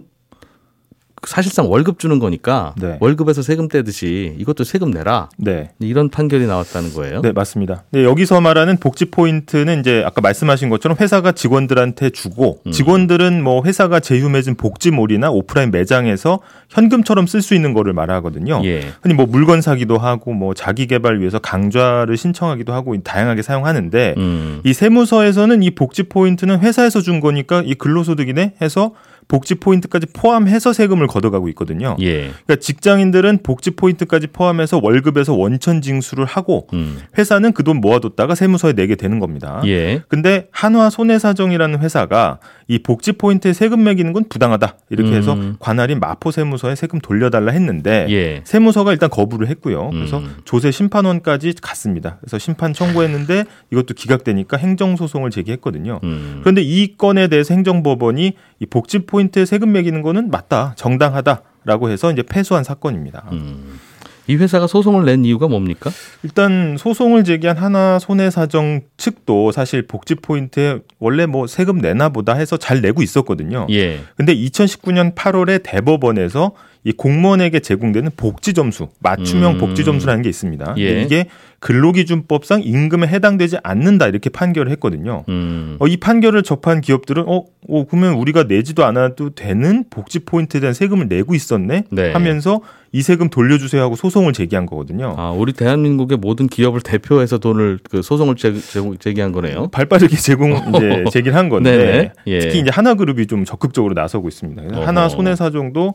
사실상 1.28 1.70
월급 1.72 2.00
주는 2.00 2.20
거니까 2.20 2.74
네. 2.80 2.98
월급에서 3.00 3.42
세금 3.42 3.68
떼듯이 3.68 4.36
이것도 4.38 4.64
세금 4.64 4.92
내라. 4.92 5.30
네. 5.38 5.72
이런 5.80 6.10
판결이 6.10 6.46
나왔다는 6.46 6.94
거예요. 6.94 7.22
네, 7.22 7.32
맞습니다. 7.32 7.84
네, 7.92 8.04
여기서 8.04 8.42
말하는 8.42 8.78
복지 8.78 9.06
포인트는 9.06 9.80
이제 9.80 10.04
아까 10.06 10.22
말씀하신 10.22 10.70
것처럼 10.70 10.98
회사가 11.00 11.32
직원들한테 11.32 12.10
주고 12.12 12.60
음. 12.66 12.72
직원들은 12.72 13.44
뭐 13.44 13.64
회사가 13.64 14.00
제휴 14.00 14.30
맺은 14.30 14.56
복지몰이나 14.56 15.32
오프라인 15.32 15.72
매장에서 15.72 16.40
현금처럼 16.70 17.28
쓸 17.28 17.42
수 17.42 17.56
있는 17.56 17.74
거를 17.74 17.94
말하거든요. 17.94 18.62
예. 18.66 18.92
흔히 19.02 19.14
뭐 19.14 19.26
물건 19.26 19.62
사기도 19.62 19.98
하고 19.98 20.34
뭐 20.34 20.54
자기 20.54 20.88
개발 20.88 21.20
위해서 21.20 21.40
강좌를 21.40 22.18
신청하기도 22.18 22.74
하고 22.74 22.96
다양하게 23.02 23.42
사용하는데 23.42 24.16
음. 24.18 24.62
이 24.64 24.74
세무서에서는 24.74 25.64
이 25.64 25.72
복지 25.72 26.04
포인트는 26.04 26.60
회사에서 26.60 27.02
준 27.02 27.20
거니까 27.20 27.64
이 27.66 27.74
근로소득이네 27.76 28.54
해서 28.62 28.92
복지 29.28 29.56
포인트까지 29.56 30.08
포함해서 30.14 30.74
세금을 30.74 31.08
걷어가고 31.08 31.50
있거든요. 31.50 31.96
예. 32.02 32.30
그러니까 32.46 32.56
직장인들은 32.58 33.40
복지 33.44 33.72
포인트까지 33.72 34.28
포함해서 34.28 34.80
월급에서 34.84 35.34
원천 35.34 35.82
징수를 35.82 36.26
하고 36.26 36.68
음. 36.74 37.00
회사는 37.18 37.52
그 37.52 37.64
돈 37.64 37.78
모아뒀다가 37.82 38.36
세무서에 38.36 38.74
내게 38.74 38.96
되는 38.96 39.20
겁니다. 39.20 39.62
예. 39.66 40.04
근데 40.08 40.48
한화 40.52 40.90
손해사정이라는 40.90 41.80
회사가 41.80 42.40
이 42.68 42.80
복지 42.80 43.14
포인트에 43.14 43.54
세금 43.54 43.84
매기는 43.84 44.12
건 44.14 44.26
부당하다 44.30 44.78
이렇게 44.90 45.12
음. 45.12 45.16
해서 45.16 45.38
관할인 45.60 46.00
마포 46.00 46.32
세무서에 46.32 46.76
세금 46.76 47.00
돌려달라 47.00 47.52
했는데 47.52 48.08
예. 48.10 48.42
세무서가 48.46 48.92
일단 48.92 49.10
거부를 49.10 49.48
했고요. 49.48 49.90
그래서 49.92 50.20
음. 50.20 50.36
조세 50.46 50.72
심판원까지 50.72 51.54
갔습니다. 51.62 52.18
그래서 52.22 52.38
심판 52.38 52.74
청구했는데 52.74 53.46
이것도 53.72 53.94
기각되니까 53.96 54.58
행정 54.58 54.96
소송을 54.96 55.30
제기했거든요. 55.32 56.00
음. 56.04 56.40
그런데 56.42 56.62
이 56.62 56.96
건에 56.98 57.28
대해서 57.28 57.54
행정법원이 57.54 58.34
이 58.60 58.66
복지 58.66 59.00
포인트에 59.14 59.46
세금 59.46 59.72
매기는 59.72 60.02
거는 60.02 60.32
맞다, 60.32 60.74
정당하다라고 60.76 61.90
해서 61.92 62.12
이제 62.12 62.24
패소한 62.24 62.64
사건입니다. 62.64 63.26
음. 63.32 63.80
이 64.26 64.36
회사가 64.36 64.66
소송을 64.66 65.06
낸 65.06 65.24
이유가 65.24 65.48
뭡니까? 65.48 65.92
일단 66.24 66.78
소송을 66.80 67.24
제기한 67.24 67.58
한화 67.58 68.00
손해사정 68.00 68.82
측도 68.98 69.52
사실 69.52 69.86
복지 69.86 70.16
포인트에 70.16 70.80
원래 70.98 71.28
뭐 71.28 71.46
세금 71.46 71.78
내나 71.78 72.10
보다 72.10 72.34
해서 72.34 72.58
잘 72.58 72.82
내고 72.82 73.04
있었거든요. 73.04 73.68
예. 73.70 74.00
근데 74.16 74.34
2019년 74.34 75.14
8월에 75.14 75.62
대법원에서 75.62 76.54
이 76.86 76.92
공무원에게 76.94 77.60
제공되는 77.60 78.12
복지 78.18 78.54
점수, 78.54 78.88
맞춤형 79.00 79.54
음. 79.54 79.58
복지 79.60 79.86
점수라는 79.86 80.24
게 80.24 80.30
있습니다. 80.30 80.76
예. 80.80 81.04
이게 81.04 81.28
근로기준법상 81.64 82.64
임금에 82.66 83.08
해당되지 83.08 83.58
않는다 83.64 84.08
이렇게 84.08 84.30
판결을 84.30 84.70
했거든요. 84.74 85.24
음. 85.30 85.78
어, 85.80 85.88
이 85.88 85.96
판결을 85.96 86.44
접한 86.44 86.82
기업들은 86.82 87.24
어, 87.26 87.46
어, 87.70 87.86
그러면 87.90 88.16
우리가 88.16 88.44
내지도 88.44 88.84
않아도 88.84 89.30
되는 89.30 89.86
복지 89.90 90.20
포인트에 90.20 90.60
대한 90.60 90.74
세금을 90.74 91.08
내고 91.08 91.34
있었네 91.34 91.86
네. 91.90 92.12
하면서 92.12 92.60
이 92.92 93.02
세금 93.02 93.30
돌려주세요 93.30 93.82
하고 93.82 93.96
소송을 93.96 94.34
제기한 94.34 94.66
거거든요. 94.66 95.16
아, 95.18 95.32
우리 95.32 95.54
대한민국의 95.54 96.18
모든 96.18 96.48
기업을 96.48 96.82
대표해서 96.82 97.38
돈을 97.38 97.80
그 97.90 98.02
소송을 98.02 98.36
제, 98.36 98.54
제기한 99.00 99.32
거네요. 99.32 99.70
발빠르게 99.70 100.18
제공 100.18 100.52
이제 100.76 101.06
제기를 101.12 101.38
한 101.38 101.48
건데 101.48 102.12
예. 102.28 102.40
특히 102.40 102.60
이제 102.60 102.72
하나그룹이 102.72 103.28
좀 103.28 103.46
적극적으로 103.46 103.94
나서고 103.94 104.28
있습니다. 104.28 104.86
하나 104.86 105.08
손해사정도 105.08 105.94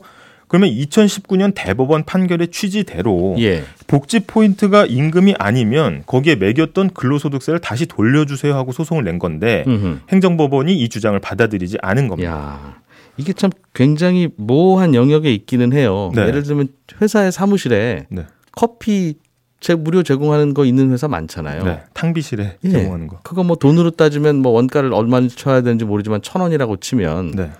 그러면 0.49 0.71
2019년 0.71 1.53
대법원 1.55 2.03
판결의 2.03 2.49
취지대로 2.49 3.35
예. 3.37 3.63
복지 3.85 4.19
포인트가 4.21 4.85
임금이 4.87 5.35
아니면 5.37 6.01
거기에 6.07 6.35
매겼던 6.35 6.89
근로소득세를 6.89 7.59
다시 7.61 7.85
돌려주세요 7.85 8.55
하고 8.55 8.71
소송을 8.71 9.03
낸 9.03 9.19
건데 9.19 9.63
음흠. 9.67 9.99
행정법원이 10.09 10.75
이 10.75 10.89
주장을 10.89 11.17
받아들이지 11.19 11.77
않은 11.83 12.07
겁니다. 12.07 12.31
야, 12.31 12.81
이게 13.17 13.31
참 13.31 13.51
굉장히 13.75 14.29
모호한 14.37 14.95
영역에 14.95 15.31
있기는 15.31 15.71
해요. 15.71 16.11
네. 16.15 16.23
예를 16.23 16.41
들면 16.41 16.69
회사의 16.99 17.31
사무실에 17.31 18.07
네. 18.09 18.25
커피 18.51 19.19
제 19.59 19.75
무료 19.75 20.01
제공하는 20.01 20.55
거 20.55 20.65
있는 20.65 20.91
회사 20.91 21.07
많잖아요. 21.07 21.63
네, 21.63 21.83
탕비실에 21.93 22.57
예. 22.63 22.69
제공하는 22.69 23.05
거. 23.05 23.19
그거 23.21 23.43
뭐 23.43 23.55
돈으로 23.55 23.91
따지면 23.91 24.37
뭐 24.37 24.53
원가를 24.53 24.93
얼마 24.95 25.21
쳐야 25.27 25.61
되는지 25.61 25.85
모르지만 25.85 26.23
천 26.23 26.41
원이라고 26.41 26.77
치면 26.77 27.31
네. 27.31 27.51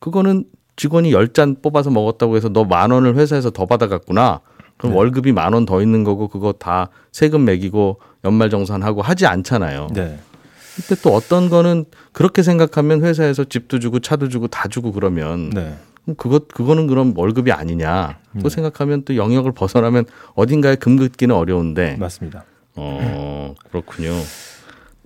그거는 0.00 0.44
직원이 0.76 1.12
열 1.12 1.28
잔 1.32 1.56
뽑아서 1.60 1.90
먹었다고 1.90 2.36
해서 2.36 2.48
너 2.48 2.64
만 2.64 2.90
원을 2.90 3.16
회사에서 3.16 3.50
더 3.50 3.66
받아갔구나. 3.66 4.40
그럼 4.78 4.92
네. 4.92 4.98
월급이 4.98 5.32
만 5.32 5.54
원 5.54 5.64
더 5.66 5.80
있는 5.82 6.02
거고 6.04 6.28
그거 6.28 6.52
다 6.52 6.88
세금 7.12 7.44
매기고 7.44 8.00
연말 8.24 8.50
정산하고 8.50 9.02
하지 9.02 9.26
않잖아요. 9.26 9.88
네. 9.94 10.18
근데 10.76 11.00
또 11.02 11.14
어떤 11.14 11.50
거는 11.50 11.84
그렇게 12.12 12.42
생각하면 12.42 13.04
회사에서 13.04 13.44
집도 13.44 13.78
주고 13.78 14.00
차도 14.00 14.28
주고 14.28 14.48
다 14.48 14.68
주고 14.68 14.92
그러면 14.92 15.50
네. 15.50 15.76
그거 16.16 16.40
그거는 16.40 16.86
그럼 16.88 17.12
월급이 17.16 17.52
아니냐. 17.52 18.18
또 18.40 18.48
네. 18.48 18.48
생각하면 18.48 19.02
또 19.04 19.16
영역을 19.16 19.52
벗어나면 19.52 20.06
어딘가에 20.34 20.76
금 20.76 20.96
긋기는 20.96 21.34
어려운데. 21.34 21.96
맞습니다. 22.00 22.44
어 22.74 23.54
그렇군요. 23.70 24.10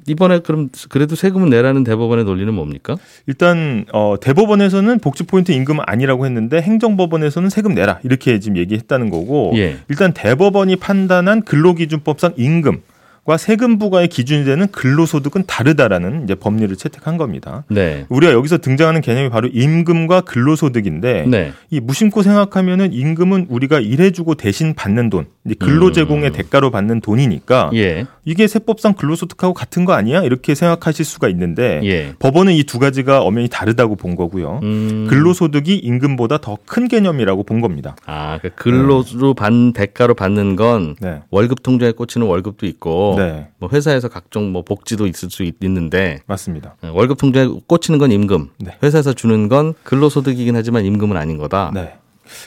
이번에 0.07 0.41
그럼 0.41 0.69
그래도 0.89 1.17
세금은 1.17 1.51
내라는 1.51 1.85
대법원의 1.85 2.25
논리는 2.25 2.53
뭡니까? 2.53 2.97
일단 3.27 3.85
어, 3.93 4.17
대법원에서는 4.21 4.99
복지 5.01 5.25
포인트 5.25 5.53
임금은 5.53 5.85
아니라고 5.87 6.27
했는데 6.27 6.61
행정법원에서는 6.61 7.51
세금 7.51 7.75
내라 7.75 8.01
이렇게 8.03 8.39
지금 8.41 8.57
얘기했다는 8.57 9.11
거고 9.11 9.53
예. 9.57 9.77
일단 9.89 10.13
대법원이 10.13 10.77
판단한 10.77 11.43
근로기준법상 11.43 12.35
임금 12.37 12.81
과 13.27 13.37
세금 13.37 13.79
부과의 13.79 14.07
기준이 14.07 14.45
되는 14.45 14.69
근로소득은 14.71 15.45
다르다라는 15.49 16.23
이제 16.23 16.37
법리를 16.37 16.77
채택한 16.77 17.17
겁니다. 17.17 17.65
네. 17.69 18.07
우리가 18.09 18.33
여기서 18.33 18.59
등장하는 18.59 19.01
개념이 19.01 19.31
바로 19.31 19.49
임금과 19.53 20.21
근로소득인데 20.21 21.27
네. 21.27 21.53
이 21.71 21.81
무심코 21.81 22.23
생각하면은 22.23 22.93
임금은 22.93 23.47
우리가 23.49 23.81
일해주고 23.81 24.37
대신 24.37 24.75
받는 24.75 25.11
돈, 25.11 25.27
근로 25.59 25.91
제공의 25.91 26.31
음. 26.31 26.33
대가로 26.33 26.71
받는 26.71 27.01
돈이니까 27.01 27.71
예. 27.75 28.07
이게 28.25 28.47
세법상 28.47 28.95
근로소득하고 28.95 29.55
같은 29.55 29.85
거 29.85 29.93
아니야? 29.95 30.23
이렇게 30.23 30.55
생각하실 30.55 31.05
수가 31.05 31.29
있는데 31.29 31.81
예. 31.85 32.15
법원은 32.21 32.53
이 32.53 32.63
두 32.63 32.79
가지가 32.81 33.23
엄연히 33.23 33.49
다르다고 33.49 33.97
본 33.97 34.15
거고요. 34.17 34.61
음. 34.63 35.07
근로소득이 35.09 35.77
임금보다 35.77 36.39
더 36.39 36.57
큰 36.67 36.89
개념이라고 36.89 37.43
본 37.45 37.61
겁니다. 37.61 37.97
아, 38.07 38.39
그 38.43 38.51
근로로 38.55 39.05
네. 39.05 39.35
받는 39.37 39.73
대가로 39.73 40.15
받는 40.15 40.57
건 40.57 40.97
네. 41.01 41.21
월급 41.31 41.63
통장에 41.63 41.93
꽂히는 41.93 42.27
월급도 42.27 42.67
있고 42.67 43.16
네. 43.17 43.49
뭐 43.59 43.69
회사에서 43.73 44.09
각종 44.09 44.53
뭐 44.53 44.63
복지도 44.63 45.07
있을 45.07 45.31
수 45.31 45.43
있 45.43 45.55
는데 45.61 46.21
맞습니다. 46.27 46.77
네, 46.83 46.89
월급 46.89 47.19
통장에 47.19 47.49
꽂히는 47.67 47.99
건 47.99 48.13
임금, 48.13 48.51
네. 48.59 48.77
회사에서 48.83 49.13
주는 49.13 49.49
건 49.49 49.75
근로소득이긴 49.83 50.55
하지만 50.57 50.85
임금은 50.85 51.17
아닌 51.17 51.39
거다. 51.39 51.73
네. 51.75 51.95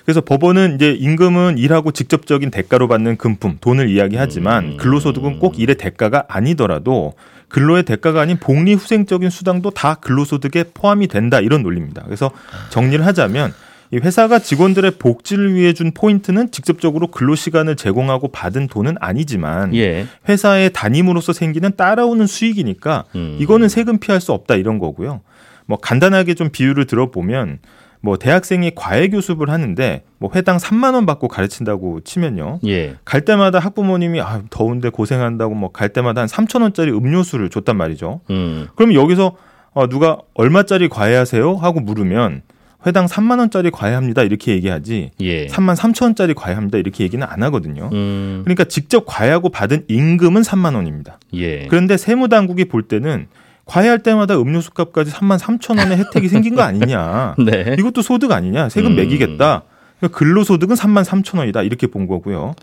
그래서 0.06 0.22
법원은 0.22 0.76
이제 0.76 0.92
임금은 0.92 1.58
일하고 1.58 1.92
직접적인 1.92 2.52
대가로 2.52 2.88
받는 2.88 3.18
금품, 3.18 3.58
돈을 3.62 3.90
이야기하지만 3.90 4.64
음. 4.66 4.78
근로소득은 4.78 5.40
꼭 5.40 5.60
일의 5.60 5.76
대가가 5.78 6.26
아니더라도 6.28 7.14
근로의 7.48 7.84
대가가 7.84 8.22
아닌 8.22 8.38
복리 8.38 8.74
후생적인 8.74 9.30
수당도 9.30 9.72
다 9.72 9.96
근로소득에 9.96 10.66
포함이 10.74 11.08
된다 11.08 11.40
이런 11.40 11.64
논리입니다. 11.64 12.04
그래서 12.04 12.32
정리를 12.70 13.06
하자면 13.06 13.54
이 13.92 13.98
회사가 13.98 14.40
직원들의 14.40 14.92
복지를 15.00 15.56
위해 15.56 15.74
준 15.74 15.92
포인트는 15.92 16.52
직접적으로 16.52 17.08
근로 17.08 17.34
시간을 17.36 17.76
제공하고 17.76 18.28
받은 18.28 18.68
돈은 18.68 18.96
아니지만 19.00 19.74
예. 19.76 20.06
회사의 20.28 20.72
담임으로서 20.74 21.34
생기는 21.34 21.72
따라오는 21.76 22.28
수익이니까 22.28 23.06
음. 23.16 23.38
이거는 23.40 23.68
세금 23.68 23.98
피할 23.98 24.22
수 24.22 24.32
없다 24.32 24.56
이런 24.56 24.78
거고요. 24.78 25.22
뭐 25.66 25.78
간단하게 25.80 26.36
좀 26.36 26.50
비유를 26.52 26.86
들어보면 26.86 27.60
뭐 28.02 28.18
대학생이 28.18 28.72
과외 28.76 29.10
교습을 29.10 29.50
하는데 29.50 30.04
뭐 30.20 30.30
회당 30.36 30.58
3만 30.58 30.94
원 30.94 31.06
받고 31.08 31.28
가르친다고 31.28 32.02
치면요. 32.02 32.60
예. 32.68 32.96
갈 33.06 33.22
때마다 33.26 33.58
학부모님이 33.60 34.22
아 34.22 34.44
더운데 34.52 34.90
고생한다고 34.90 35.56
뭐 35.56 35.72
갈 35.72 35.90
때마다 35.90 36.22
한 36.22 36.28
3천 36.28 36.62
원짜리 36.62 36.92
음료수를 36.92 37.50
줬단 37.50 37.76
말이죠. 37.76 38.22
음. 38.30 38.68
그럼 38.76 38.94
여기서 38.94 39.36
어 39.72 39.88
누가 39.88 40.18
얼마짜리 40.36 40.90
과외하세요? 40.90 41.56
하고 41.56 41.80
물으면 41.80 42.44
회당 42.86 43.08
3만 43.08 43.40
원짜리 43.40 43.72
과외합니다 43.72 44.24
이렇게 44.24 44.54
얘기하지 44.54 45.12
예. 45.20 45.48
3만 45.48 45.76
3천 45.76 46.04
원짜리 46.04 46.34
과외합니다 46.34 46.78
이렇게 46.78 47.04
얘기는 47.04 47.26
안 47.26 47.44
하거든요. 47.44 47.90
음. 47.92 48.42
그러니까 48.44 48.64
직접 48.64 49.04
과외하고 49.06 49.50
받은 49.50 49.86
임금은 49.88 50.42
3만 50.44 50.76
원입니다. 50.76 51.20
예. 51.34 51.68
그런데 51.68 51.98
세무당국이 51.98 52.66
볼 52.66 52.84
때는 52.84 53.28
과외할 53.66 54.00
때마다 54.00 54.40
음료수 54.40 54.72
값까지 54.72 55.12
3만 55.12 55.38
3천 55.38 55.78
원의 55.78 55.98
혜택이 55.98 56.28
생긴 56.28 56.56
거 56.56 56.64
아니냐. 56.64 57.36
네. 57.46 57.76
이것도 57.78 58.02
소득 58.02 58.32
아니냐. 58.32 58.70
세금 58.70 58.92
음. 58.92 58.96
매기겠다. 58.96 59.64
그러니까 60.00 60.18
근로소득은 60.18 60.76
3만 60.76 61.04
3천 61.04 61.38
원이다 61.40 61.62
이렇게 61.64 61.88
본 61.88 62.08
거고요. 62.08 62.56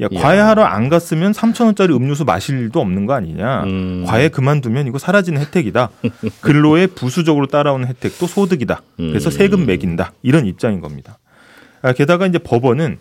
야, 0.00 0.08
과외하러 0.08 0.64
안 0.64 0.88
갔으면 0.88 1.32
3천 1.32 1.66
원짜리 1.66 1.94
음료수 1.94 2.24
마실 2.24 2.58
일도 2.58 2.80
없는 2.80 3.06
거 3.06 3.12
아니냐. 3.12 3.64
음. 3.64 4.04
과외 4.06 4.28
그만두면 4.28 4.86
이거 4.86 4.98
사라지는 4.98 5.40
혜택이다. 5.42 5.90
근로에 6.40 6.86
부수적으로 6.86 7.46
따라오는 7.46 7.86
혜택도 7.86 8.26
소득이다. 8.26 8.82
그래서 8.96 9.28
음. 9.28 9.30
세금 9.30 9.66
매긴다. 9.66 10.12
이런 10.22 10.46
입장인 10.46 10.80
겁니다. 10.80 11.18
아, 11.82 11.92
게다가 11.92 12.26
이제 12.26 12.38
법원은 12.38 12.98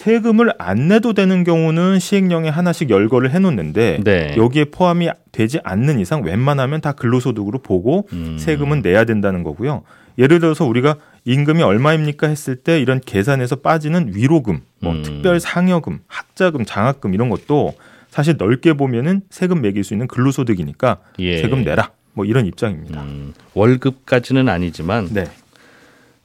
세금을 0.00 0.54
안 0.58 0.88
내도 0.88 1.12
되는 1.12 1.44
경우는 1.44 1.98
시행령에 1.98 2.48
하나씩 2.48 2.88
열거를 2.88 3.32
해놓는데 3.32 4.00
네. 4.02 4.34
여기에 4.36 4.66
포함이 4.66 5.10
되지 5.30 5.60
않는 5.62 6.00
이상 6.00 6.22
웬만하면 6.22 6.80
다 6.80 6.92
근로소득으로 6.92 7.58
보고 7.58 8.08
음. 8.14 8.38
세금은 8.38 8.80
내야 8.80 9.04
된다는 9.04 9.42
거고요. 9.42 9.82
예를 10.18 10.40
들어서 10.40 10.64
우리가 10.64 10.96
임금이 11.24 11.62
얼마입니까 11.62 12.28
했을 12.28 12.56
때 12.56 12.80
이런 12.80 13.00
계산에서 13.00 13.56
빠지는 13.56 14.14
위로금, 14.14 14.62
뭐 14.80 14.92
음. 14.92 15.02
특별 15.02 15.40
상여금, 15.40 16.00
학자금, 16.06 16.64
장학금 16.64 17.14
이런 17.14 17.28
것도 17.28 17.74
사실 18.08 18.36
넓게 18.36 18.72
보면은 18.72 19.22
세금 19.30 19.60
매길 19.60 19.84
수 19.84 19.94
있는 19.94 20.08
근로소득이니까 20.08 20.98
예. 21.20 21.38
세금 21.38 21.62
내라. 21.64 21.92
뭐 22.12 22.24
이런 22.24 22.46
입장입니다. 22.46 23.02
음. 23.02 23.34
월급까지는 23.54 24.48
아니지만 24.48 25.08
네. 25.12 25.26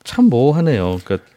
참 0.03 0.25
모호하네요. 0.25 0.99
그러니까 1.03 1.29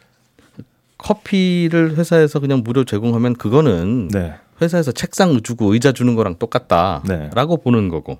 커피를 0.97 1.95
회사에서 1.95 2.39
그냥 2.39 2.61
무료 2.63 2.83
제공하면 2.83 3.35
그거는 3.35 4.09
네. 4.09 4.33
회사에서 4.61 4.91
책상 4.91 5.41
주고 5.41 5.73
의자 5.73 5.91
주는 5.91 6.15
거랑 6.15 6.35
똑같다라고 6.39 7.57
네. 7.57 7.63
보는 7.63 7.89
거고. 7.89 8.19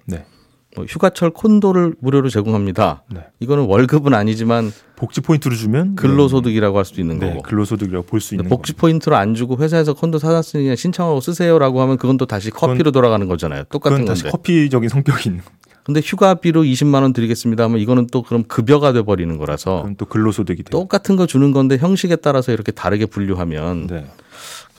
네. 0.79 0.83
뭐 0.83 0.85
휴가철 0.87 1.31
콘도를 1.31 1.95
무료로 1.99 2.29
제공합니다. 2.29 3.03
네. 3.13 3.21
이거는 3.39 3.65
월급은 3.65 4.13
아니지만 4.13 4.71
복지 4.95 5.21
포인트로 5.21 5.55
주면 5.55 5.95
근로소득이라고 5.95 6.77
할 6.77 6.85
수도 6.85 7.01
있는 7.01 7.19
네, 7.19 7.29
거고. 7.29 7.41
근로소득이라고 7.43 8.05
볼 8.05 8.19
수 8.21 8.35
있는 8.35 8.49
복지 8.49 8.73
포인트로 8.73 9.15
안 9.15 9.35
주고 9.35 9.57
회사에서 9.57 9.93
콘도 9.93 10.19
사놨으니 10.19 10.75
신청하고 10.75 11.21
쓰세요라고 11.21 11.81
하면 11.81 11.97
그건 11.97 12.17
또 12.17 12.25
다시 12.25 12.49
커피로 12.49 12.91
돌아가는 12.91 13.25
거잖아요. 13.27 13.63
똑같은 13.69 13.97
건데. 13.99 14.09
다시 14.11 14.23
커피적인 14.23 14.89
성격이 14.89 15.29
있는. 15.29 15.41
근데 15.83 16.01
휴가비로 16.03 16.63
20만 16.63 17.01
원 17.01 17.13
드리겠습니다 17.13 17.63
하면 17.63 17.79
이거는 17.79 18.07
또 18.11 18.21
그럼 18.21 18.43
급여가 18.43 18.91
돼 18.93 19.01
버리는 19.01 19.35
거라서 19.37 19.89
또 19.97 20.05
근로소득이 20.05 20.63
돼요. 20.63 20.69
똑같은 20.71 21.15
거 21.15 21.25
주는 21.25 21.51
건데 21.51 21.77
형식에 21.77 22.17
따라서 22.17 22.51
이렇게 22.51 22.71
다르게 22.71 23.05
분류하면 23.07 23.87
네. 23.87 24.05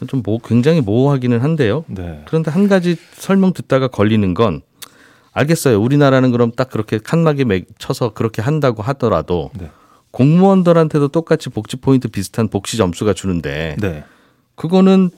좀 0.07 0.23
모, 0.25 0.39
굉장히 0.39 0.81
모호하기는 0.81 1.41
한데요. 1.41 1.85
네. 1.89 2.23
그런데 2.27 2.51
한 2.51 2.69
가지 2.69 2.97
설명 3.15 3.53
듣다가 3.53 3.89
걸리는 3.89 4.33
건 4.35 4.63
알겠어요. 5.33 5.81
우리나라는 5.81 6.33
그럼 6.33 6.53
딱 6.53 6.71
그렇게 6.71 6.99
칸막이 6.99 7.45
쳐서 7.79 8.13
그렇게 8.13 8.43
한다고 8.43 8.83
하더라도 8.83 9.51
네. 9.59 9.71
공무원들한테도 10.11 11.09
똑같이 11.09 11.51
복지 11.51 11.77
포인트 11.77 12.09
비슷한 12.09 12.49
복지 12.49 12.77
점수가 12.77 13.15
주는데 13.15 13.77
네. 13.81 14.05
그거는 14.57 15.11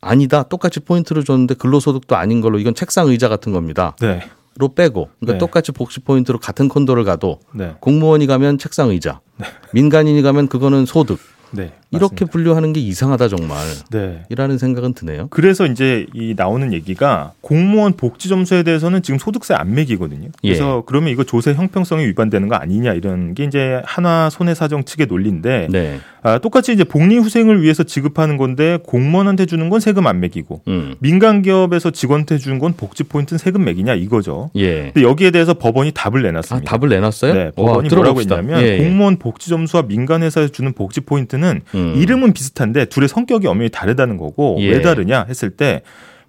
아니다. 0.00 0.44
똑같이 0.44 0.80
포인트를 0.80 1.24
줬는데 1.24 1.54
근로소득도 1.54 2.16
아닌 2.16 2.40
걸로 2.40 2.58
이건 2.58 2.74
책상 2.74 3.08
의자 3.08 3.28
같은 3.28 3.52
겁니다. 3.52 3.96
네. 4.00 4.20
로 4.58 4.74
빼고 4.74 5.10
그러니까 5.20 5.34
네. 5.34 5.38
똑같이 5.38 5.70
복지 5.70 6.00
포인트로 6.00 6.40
같은 6.40 6.68
콘도를 6.68 7.04
가도 7.04 7.38
네. 7.54 7.76
공무원이 7.78 8.26
가면 8.26 8.58
책상 8.58 8.90
의자, 8.90 9.20
네. 9.36 9.46
민간인이 9.72 10.20
가면 10.22 10.48
그거는 10.48 10.84
소득. 10.84 11.20
네, 11.50 11.72
이렇게 11.90 12.24
분류하는 12.24 12.72
게 12.72 12.80
이상하다 12.80 13.28
정말. 13.28 13.58
네. 13.90 14.24
이라는 14.28 14.58
생각은 14.58 14.92
드네요. 14.94 15.28
그래서 15.30 15.66
이제 15.66 16.06
이 16.14 16.34
나오는 16.36 16.72
얘기가 16.72 17.32
공무원 17.40 17.94
복지 17.94 18.28
점수에 18.28 18.62
대해서는 18.62 19.02
지금 19.02 19.18
소득세 19.18 19.54
안 19.54 19.74
매기거든요. 19.74 20.28
그래서 20.42 20.78
예. 20.78 20.82
그러면 20.86 21.10
이거 21.10 21.24
조세 21.24 21.54
형평성이 21.54 22.06
위반되는 22.06 22.48
거 22.48 22.56
아니냐 22.56 22.92
이런 22.92 23.34
게 23.34 23.44
이제 23.44 23.80
한화 23.84 24.28
손해사정 24.30 24.84
측의 24.84 25.06
논리인데 25.06 25.68
네. 25.70 26.00
아, 26.22 26.38
똑같이 26.38 26.72
이제 26.72 26.84
복리 26.84 27.16
후생을 27.16 27.62
위해서 27.62 27.84
지급하는 27.84 28.36
건데 28.36 28.78
공무원한테 28.84 29.46
주는 29.46 29.70
건 29.70 29.80
세금 29.80 30.06
안 30.06 30.20
매기고 30.20 30.62
음. 30.68 30.94
민간 30.98 31.42
기업에서 31.42 31.90
직원한테 31.90 32.38
주는 32.38 32.58
건 32.58 32.74
복지 32.74 33.04
포인트는 33.04 33.38
세금 33.38 33.64
매기냐 33.64 33.94
이거죠. 33.94 34.50
예. 34.56 34.90
근데 34.92 35.02
여기에 35.02 35.30
대해서 35.30 35.54
법원이 35.54 35.92
답을 35.92 36.22
내놨습니다. 36.22 36.70
아, 36.70 36.78
답을 36.78 36.88
내놨어요? 36.90 37.34
네, 37.34 37.50
법원이 37.52 37.88
와, 37.88 37.94
뭐라고 37.94 38.20
했냐면 38.20 38.60
예, 38.60 38.74
예. 38.74 38.78
공무원 38.78 39.16
복지 39.16 39.48
점수와 39.48 39.84
민간 39.84 40.22
회사에서 40.22 40.52
주는 40.52 40.72
복지 40.72 41.00
포인트 41.00 41.36
는 41.38 41.60
음. 41.74 41.94
이름은 41.96 42.32
비슷한데 42.32 42.86
둘의 42.86 43.08
성격이 43.08 43.46
엄연히 43.46 43.70
다르다는 43.70 44.16
거고 44.16 44.56
예. 44.60 44.70
왜 44.70 44.82
다르냐 44.82 45.26
했을 45.28 45.50
때 45.50 45.82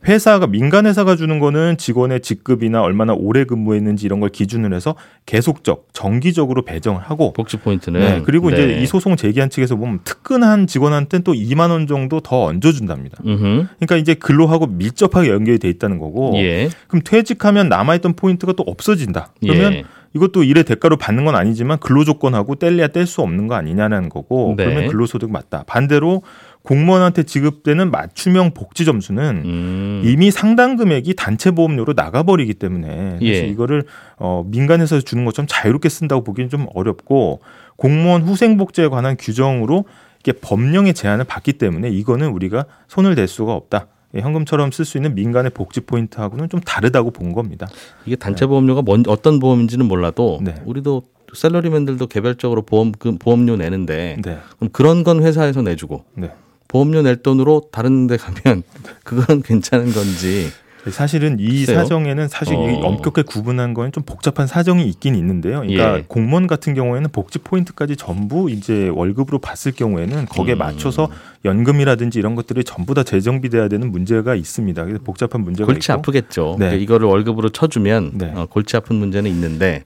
회사가 0.08 0.48
민간 0.48 0.86
회사가 0.86 1.16
주는 1.18 1.40
거는 1.40 1.78
직원의 1.78 2.22
직급이나 2.22 2.82
얼마나 2.82 3.14
오래 3.14 3.44
근무했는지 3.44 4.06
이런 4.06 4.22
걸 4.22 4.30
기준으로 4.30 4.74
해서 4.74 4.96
계속적 5.26 5.90
정기적으로 5.92 6.64
배정을 6.64 7.02
하고 7.02 7.34
복지 7.34 7.58
포인트는 7.58 8.00
네, 8.00 8.22
그리고 8.24 8.50
네. 8.50 8.56
이제 8.56 8.82
이 8.82 8.86
소송 8.86 9.18
제기한 9.18 9.50
측에서 9.50 9.76
보면 9.76 10.00
특근한 10.06 10.68
직원한테는 10.68 11.24
또 11.24 11.34
2만 11.34 11.70
원 11.70 11.86
정도 11.86 12.22
더 12.22 12.46
얹어 12.46 12.72
준답니다. 12.72 13.18
그러니까 13.22 13.98
이제 13.98 14.14
근로하고 14.14 14.68
밀접하게 14.68 15.30
연결이 15.30 15.60
돼 15.60 15.68
있다는 15.70 16.00
거고 16.00 16.34
예. 16.38 16.70
그럼 16.88 17.02
퇴직하면 17.04 17.68
남아 17.68 17.96
있던 17.96 18.14
포인트가 18.14 18.54
또 18.54 18.64
없어진다. 18.64 19.34
그러면 19.42 19.74
예. 19.74 19.84
이것도 20.16 20.44
일의 20.44 20.64
대가로 20.64 20.98
받는 20.98 21.26
건 21.26 21.36
아니지만 21.36 21.78
근로 21.80 22.04
조건하고 22.04 22.56
뗄래야 22.56 22.88
뗄 22.88 23.06
수 23.06 23.22
없는 23.22 23.48
거 23.48 23.56
아니냐는 23.56 24.10
거고 24.10 24.56
네. 24.58 24.66
그러면 24.66 24.88
근로소득 24.88 25.32
맞다. 25.32 25.64
반대로 25.68 26.22
공무원한테 26.64 27.24
지급되는 27.24 27.90
맞춤형 27.90 28.54
복지 28.54 28.86
점수는 28.86 29.42
음. 29.46 30.02
이미 30.04 30.30
상당 30.30 30.76
금액이 30.76 31.16
단체 31.16 31.52
보험료로 31.52 31.94
나가버리기 31.96 32.56
때문에 32.56 33.20
예. 33.22 33.40
이거를 33.48 33.86
어, 34.18 34.44
민간에서 34.46 35.00
주는 35.00 35.26
것처럼 35.26 35.48
자유롭게 35.48 35.90
쓴다고 35.90 36.24
보기는 36.24 36.50
좀 36.50 36.68
어렵고 36.74 37.42
공무원 37.78 38.24
후생복지에 38.24 38.90
관한 38.90 39.16
규정으로 39.18 39.86
이게 40.20 40.34
법령의 40.34 40.94
제한을 40.94 41.24
받기 41.26 41.54
때문에 41.54 41.90
이거는 41.90 42.28
우리가 42.30 42.66
손을 42.88 43.16
댈 43.16 43.28
수가 43.28 43.54
없다. 43.54 43.88
예, 44.16 44.22
현금처럼 44.22 44.72
쓸 44.72 44.86
수 44.86 44.98
있는 44.98 45.14
민간의 45.16 45.52
복지 45.52 45.82
포인트하고는 45.82 46.50
좀 46.50 46.60
다르다고 46.60 47.12
본 47.12 47.34
겁니다. 47.34 47.68
이게 48.06 48.16
단체 48.16 48.46
보험료가 48.46 48.82
뭔 48.82 49.04
어떤 49.08 49.40
보험인지는 49.40 49.88
몰라도 49.88 50.40
네. 50.42 50.56
우리도 50.66 51.04
샐러리맨들도 51.34 52.08
개별적으로 52.08 52.64
보험 52.64 52.92
그 52.92 53.18
보험료 53.18 53.56
내는데 53.56 54.18
네. 54.24 54.40
그럼 54.58 54.70
그런 54.72 55.04
건 55.04 55.22
회사에서 55.22 55.62
내주고 55.62 56.06
네. 56.16 56.32
보험료 56.68 57.02
낼 57.02 57.18
돈으로 57.18 57.70
다른 57.72 58.08
데 58.08 58.18
가면 58.18 58.64
그건 59.04 59.42
괜찮은 59.42 59.92
건지 59.92 60.50
사실은 60.90 61.38
이 61.40 61.66
글쎄요? 61.66 61.80
사정에는 61.80 62.28
사실 62.30 62.56
어. 62.56 62.60
엄격하게 62.60 63.24
구분한 63.24 63.74
거는 63.74 63.92
좀 63.92 64.04
복잡한 64.04 64.48
사정이 64.48 64.88
있긴 64.88 65.16
있는데요. 65.16 65.60
그러니까 65.60 65.98
예. 65.98 66.06
공무원 66.08 66.48
같은 66.48 66.74
경우에는 66.74 67.10
복지 67.12 67.40
포인트까지 67.40 67.98
전부 67.98 68.50
이제 68.50 68.88
월급으로 68.90 69.40
봤을 69.40 69.74
경우에는 69.74 70.26
거기에 70.28 70.56
음. 70.56 70.60
맞춰서 70.60 71.10
연금이라든지 71.46 72.20
이런 72.20 72.36
것들이 72.36 72.64
전부 72.64 72.94
다 72.94 73.04
재정비돼야 73.04 73.68
되는 73.68 73.92
문제가 73.92 74.36
있습니다. 74.36 74.86
그래서 74.86 75.04
복잡한 75.04 75.42
문제가 75.42 75.66
골치 75.66 75.92
있고. 75.92 76.00
아프겠죠. 76.00 76.56
네. 76.60 76.68
그러니까 76.68 76.84
이거를 76.84 77.08
월급으로 77.08 77.50
쳐주면 77.50 78.12
네. 78.16 78.32
어, 78.36 78.46
골치 78.50 78.78
아픈 78.78 78.96
문제는 78.96 79.30
있는데 79.32 79.84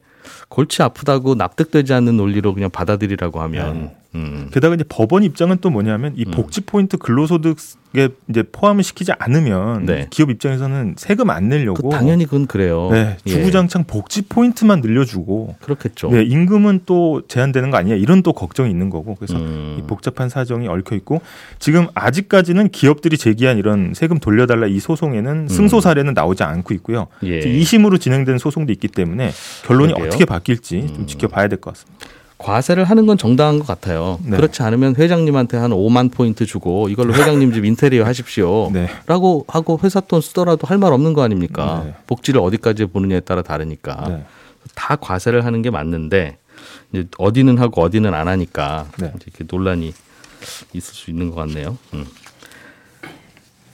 골치 0.49 0.83
아프다고 0.83 1.35
납득되지 1.35 1.93
않는 1.93 2.17
논리로 2.17 2.53
그냥 2.53 2.69
받아들이라고 2.69 3.41
하면 3.41 3.81
네. 3.81 3.95
음. 4.15 4.49
게다가 4.51 4.75
이제 4.75 4.83
법원 4.87 5.23
입장은 5.23 5.57
또 5.61 5.69
뭐냐면 5.69 6.13
이 6.15 6.23
음. 6.27 6.31
복지 6.31 6.61
포인트 6.61 6.97
근로소득에 6.97 8.09
이제 8.29 8.43
포함을 8.51 8.83
시키지 8.83 9.11
않으면 9.17 9.85
네. 9.85 10.07
기업 10.11 10.29
입장에서는 10.29 10.95
세금 10.97 11.29
안 11.29 11.49
내려고 11.49 11.89
그 11.89 11.95
당연히 11.95 12.25
그건 12.25 12.45
그래요. 12.45 12.89
네, 12.91 13.17
예. 13.25 13.29
주구장창 13.29 13.85
복지 13.85 14.21
포인트만 14.23 14.81
늘려주고 14.81 15.55
그렇겠죠. 15.61 16.09
네, 16.11 16.23
임금은 16.23 16.81
또 16.85 17.21
제한되는 17.27 17.71
거 17.71 17.77
아니냐 17.77 17.95
이런 17.95 18.21
또 18.21 18.33
걱정이 18.33 18.69
있는 18.69 18.89
거고 18.89 19.15
그래서 19.15 19.35
음. 19.35 19.77
이 19.79 19.87
복잡한 19.87 20.29
사정이 20.29 20.67
얽혀 20.67 20.95
있고 20.95 21.21
지금 21.59 21.87
아직까지는 21.95 22.69
기업들이 22.69 23.17
제기한 23.17 23.57
이런 23.57 23.93
세금 23.95 24.19
돌려달라 24.19 24.67
이 24.67 24.79
소송에는 24.79 25.31
음. 25.31 25.47
승소 25.47 25.81
사례는 25.81 26.13
나오지 26.13 26.43
않고 26.43 26.73
있고요. 26.75 27.07
예. 27.23 27.39
2심으로 27.39 27.99
진행된 27.99 28.37
소송도 28.37 28.71
있기 28.73 28.87
때문에 28.89 29.31
결론이 29.65 29.93
그러게요. 29.93 30.07
어떻게 30.09 30.25
바뀔지 30.25 30.87
좀 30.87 30.95
음. 31.01 31.07
지켜봐야 31.07 31.47
될 31.47 31.59
것 31.59 31.73
같습니다. 31.73 32.05
과세를 32.43 32.83
하는 32.83 33.05
건 33.05 33.17
정당한 33.17 33.57
것 33.59 33.65
같아요. 33.67 34.19
네. 34.23 34.35
그렇지 34.37 34.61
않으면 34.63 34.95
회장님한테 34.97 35.57
한 35.57 35.71
5만 35.71 36.11
포인트 36.11 36.45
주고 36.45 36.89
이걸로 36.89 37.13
회장님 37.13 37.53
집 37.53 37.65
인테리어 37.65 38.03
하십시오. 38.05 38.69
네. 38.73 38.89
라고 39.07 39.45
하고 39.47 39.79
회사 39.83 39.99
돈 40.01 40.21
쓰더라도 40.21 40.67
할 40.67 40.77
말 40.77 40.91
없는 40.91 41.13
거 41.13 41.21
아닙니까? 41.23 41.83
네. 41.85 41.93
복지를 42.07 42.41
어디까지 42.41 42.85
보느냐에 42.87 43.21
따라 43.21 43.41
다르니까. 43.41 44.05
네. 44.09 44.25
다 44.75 44.95
과세를 44.97 45.45
하는 45.45 45.61
게 45.61 45.69
맞는데 45.69 46.37
이제 46.91 47.07
어디는 47.17 47.57
하고 47.59 47.81
어디는 47.81 48.13
안 48.13 48.27
하니까 48.27 48.87
네. 48.97 49.11
이렇게 49.25 49.45
논란이 49.49 49.93
있을 50.73 50.93
수 50.93 51.09
있는 51.11 51.29
것 51.29 51.35
같네요. 51.37 51.77
음. 51.93 52.05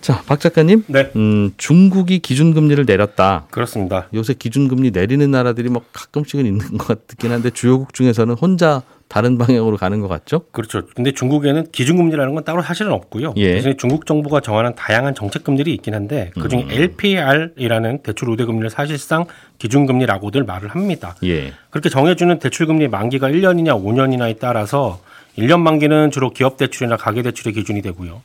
자, 0.01 0.21
박 0.25 0.39
작가님. 0.39 0.85
네. 0.87 1.11
음, 1.15 1.51
중국이 1.57 2.19
기준금리를 2.19 2.85
내렸다. 2.85 3.47
그렇습니다. 3.51 4.07
요새 4.13 4.33
기준금리 4.33 4.91
내리는 4.91 5.29
나라들이 5.29 5.69
뭐 5.69 5.83
가끔씩은 5.91 6.45
있는 6.45 6.77
것 6.77 7.07
같긴 7.07 7.31
한데 7.31 7.49
주요국 7.49 7.93
중에서는 7.93 8.35
혼자 8.35 8.81
다른 9.09 9.37
방향으로 9.39 9.75
가는 9.75 9.99
것 10.01 10.07
같죠? 10.07 10.43
그렇죠. 10.51 10.83
근데 10.95 11.11
중국에는 11.11 11.71
기준금리라는 11.71 12.35
건 12.35 12.43
따로 12.43 12.61
사실은 12.61 12.91
없고요. 12.91 13.33
예. 13.37 13.53
대신에 13.53 13.75
중국 13.75 14.05
정부가 14.05 14.39
정하는 14.39 14.75
다양한 14.75 15.15
정책금리들이 15.15 15.73
있긴 15.73 15.95
한데 15.95 16.31
그중에 16.39 16.63
음. 16.63 16.71
LPR이라는 16.71 18.03
대출 18.03 18.29
우대금리를 18.29 18.69
사실상 18.69 19.25
기준금리라고들 19.57 20.43
말을 20.43 20.69
합니다. 20.69 21.15
예. 21.23 21.53
그렇게 21.71 21.89
정해주는 21.89 22.37
대출금리 22.37 22.87
만기가 22.87 23.29
1년이냐 23.29 23.83
5년이냐에 23.83 24.37
따라서 24.39 25.01
1년 25.37 25.61
만기는 25.61 26.11
주로 26.11 26.29
기업 26.29 26.57
대출이나 26.57 26.95
가계 26.95 27.23
대출의 27.23 27.53
기준이 27.53 27.81
되고요. 27.81 28.21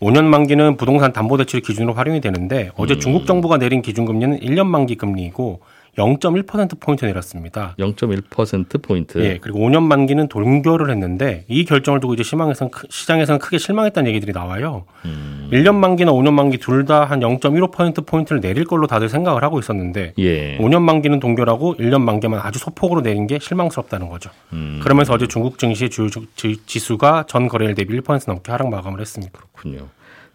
5년 0.00 0.24
만기는 0.24 0.76
부동산 0.76 1.12
담보 1.12 1.36
대출 1.36 1.60
기준으로 1.60 1.94
활용이 1.94 2.20
되는데 2.20 2.70
어제 2.76 2.94
음. 2.94 3.00
중국 3.00 3.26
정부가 3.26 3.58
내린 3.58 3.82
기준금리는 3.82 4.40
1년 4.40 4.66
만기 4.66 4.96
금리이고 4.96 5.60
0.1%포인트 5.98 7.04
내렸습니다. 7.04 7.74
0.1%포인트. 7.78 9.18
예, 9.24 9.38
그리고 9.38 9.58
5년 9.60 9.82
만기는 9.82 10.28
동결을 10.28 10.90
했는데 10.90 11.44
이 11.48 11.64
결정을 11.64 12.00
두고 12.00 12.14
이제 12.14 12.22
시장에서는, 12.22 12.70
시장에서는 12.88 13.38
크게 13.40 13.58
실망했다는 13.58 14.08
얘기들이 14.10 14.32
나와요. 14.32 14.84
음. 15.04 15.48
1년 15.52 15.74
만기나 15.74 16.12
5년 16.12 16.32
만기 16.32 16.58
둘 16.58 16.78
다 16.86 17.04
한 17.04 17.20
0.15%포인트를 17.20 18.40
내릴 18.40 18.64
걸로 18.64 18.86
다들 18.86 19.08
생각을 19.08 19.42
하고 19.42 19.58
있었는데 19.58 20.14
예. 20.18 20.56
5년 20.58 20.80
만기는 20.82 21.20
동결하고 21.20 21.76
1년 21.76 22.00
만기만 22.02 22.40
아주 22.42 22.58
소폭으로 22.58 23.02
내린 23.02 23.26
게 23.26 23.38
실망스럽다는 23.40 24.08
거죠. 24.08 24.30
음. 24.52 24.80
그러면서 24.82 25.12
어제 25.14 25.26
중국 25.26 25.58
증시 25.58 25.90
주요 25.90 26.08
지수가 26.66 27.24
전 27.28 27.48
거래일 27.48 27.74
대비 27.74 27.98
1% 28.00 28.24
넘게 28.28 28.52
하락 28.52 28.70
마감을 28.70 29.00
했습니다. 29.00 29.32
그렇군요. 29.52 29.88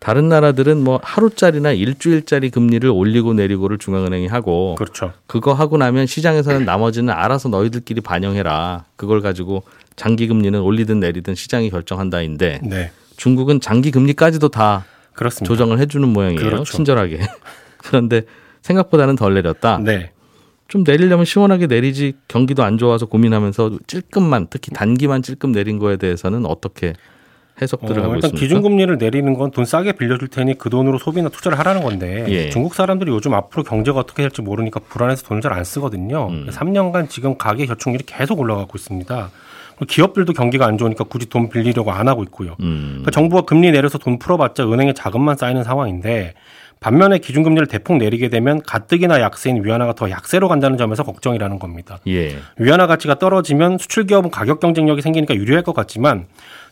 다른 0.03 0.27
나라들은 0.27 0.83
뭐 0.83 0.99
하루짜리나 1.01 1.71
일주일짜리 1.71 2.49
금리를 2.49 2.89
올리고 2.89 3.33
내리고를 3.33 3.77
중앙은행이 3.77 4.27
하고 4.27 4.75
그렇죠. 4.77 5.13
그거 5.27 5.53
하고 5.53 5.77
나면 5.77 6.07
시장에서는 6.07 6.65
나머지는 6.65 7.13
알아서 7.13 7.47
너희들끼리 7.47 8.01
반영해라. 8.01 8.83
그걸 8.97 9.21
가지고 9.21 9.63
장기 9.95 10.27
금리는 10.27 10.59
올리든 10.59 10.99
내리든 10.99 11.35
시장이 11.35 11.69
결정한다인데 11.69 12.59
네. 12.63 12.91
중국은 13.15 13.61
장기 13.61 13.91
금리까지도 13.91 14.49
다 14.49 14.83
그렇습니다. 15.13 15.47
조정을 15.47 15.79
해주는 15.79 16.05
모양이에요. 16.09 16.49
그렇죠. 16.49 16.65
친절하게. 16.65 17.21
그런데 17.77 18.23
생각보다는 18.61 19.15
덜 19.15 19.35
내렸다. 19.35 19.77
네. 19.77 20.11
좀 20.67 20.83
내리려면 20.85 21.23
시원하게 21.23 21.67
내리지 21.67 22.15
경기도 22.27 22.63
안 22.63 22.77
좋아서 22.77 23.05
고민하면서 23.05 23.79
찔끔만 23.87 24.47
특히 24.49 24.73
단기만 24.73 25.21
찔끔 25.21 25.53
내린 25.53 25.79
거에 25.79 25.95
대해서는 25.95 26.45
어떻게 26.45 26.93
해석들을 27.61 27.99
어, 27.99 28.03
하고 28.03 28.15
일단 28.15 28.29
있습니까? 28.29 28.39
기준금리를 28.39 28.97
내리는 28.97 29.33
건 29.35 29.51
돈 29.51 29.65
싸게 29.65 29.91
빌려줄 29.93 30.27
테니 30.29 30.57
그 30.57 30.69
돈으로 30.69 30.97
소비나 30.97 31.29
투자를 31.29 31.59
하라는 31.59 31.83
건데 31.83 32.25
예. 32.29 32.49
중국 32.49 32.73
사람들이 32.73 33.11
요즘 33.11 33.33
앞으로 33.35 33.63
경제가 33.63 33.99
어떻게 33.99 34.23
될지 34.23 34.41
모르니까 34.41 34.79
불안해서 34.89 35.23
돈을 35.27 35.41
잘 35.41 35.53
안 35.53 35.63
쓰거든요. 35.63 36.29
음. 36.29 36.47
3년간 36.49 37.09
지금 37.09 37.37
가계 37.37 37.67
저축률이 37.67 38.05
계속 38.07 38.39
올라가고 38.39 38.71
있습니다. 38.75 39.29
기업들도 39.87 40.33
경기가 40.33 40.65
안 40.65 40.77
좋으니까 40.79 41.03
굳이 41.03 41.27
돈 41.29 41.49
빌리려고 41.49 41.91
안 41.91 42.07
하고 42.07 42.23
있고요. 42.23 42.55
음. 42.61 42.87
그러니까 43.03 43.11
정부가 43.11 43.41
금리 43.43 43.71
내려서 43.71 43.97
돈 43.99 44.17
풀어봤자 44.17 44.63
은행에 44.71 44.93
자금만 44.93 45.35
쌓이는 45.37 45.63
상황인데 45.63 46.33
반면에 46.79 47.19
기준금리를 47.19 47.67
대폭 47.67 47.97
내리게 47.97 48.29
되면 48.29 48.61
가뜩이나 48.61 49.21
약세인 49.21 49.63
위안화가 49.63 49.93
더 49.93 50.09
약세로 50.09 50.47
간다는 50.49 50.77
점에서 50.77 51.03
걱정이라는 51.03 51.59
겁니다. 51.59 51.97
예. 52.07 52.35
위안화 52.57 52.87
가치가 52.87 53.15
떨어지면 53.15 53.77
수출 53.77 54.05
기업은 54.05 54.31
가격 54.31 54.59
경쟁력이 54.59 55.01
생기니까 55.01 55.35
유리할 55.35 55.63
것 55.63 55.73
같지만 55.73 56.25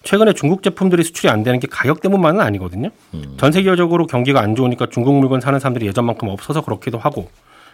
최근에 0.03 0.33
중국 0.33 0.63
제품들이 0.63 1.03
수출이 1.03 1.29
안 1.29 1.43
되는 1.43 1.59
게 1.59 1.67
가격 1.69 2.01
때문만은 2.01 2.41
아니거든요. 2.41 2.89
음. 3.13 3.35
전 3.37 3.51
세계적으로 3.51 4.07
경기가 4.07 4.41
안 4.41 4.55
좋으니까 4.55 4.87
중국 4.91 5.13
물건 5.19 5.41
사는 5.41 5.57
사람들이 5.59 5.85
예전만큼 5.87 6.27
없어서 6.27 6.61
그렇기도 6.61 6.97
하고 6.97 7.29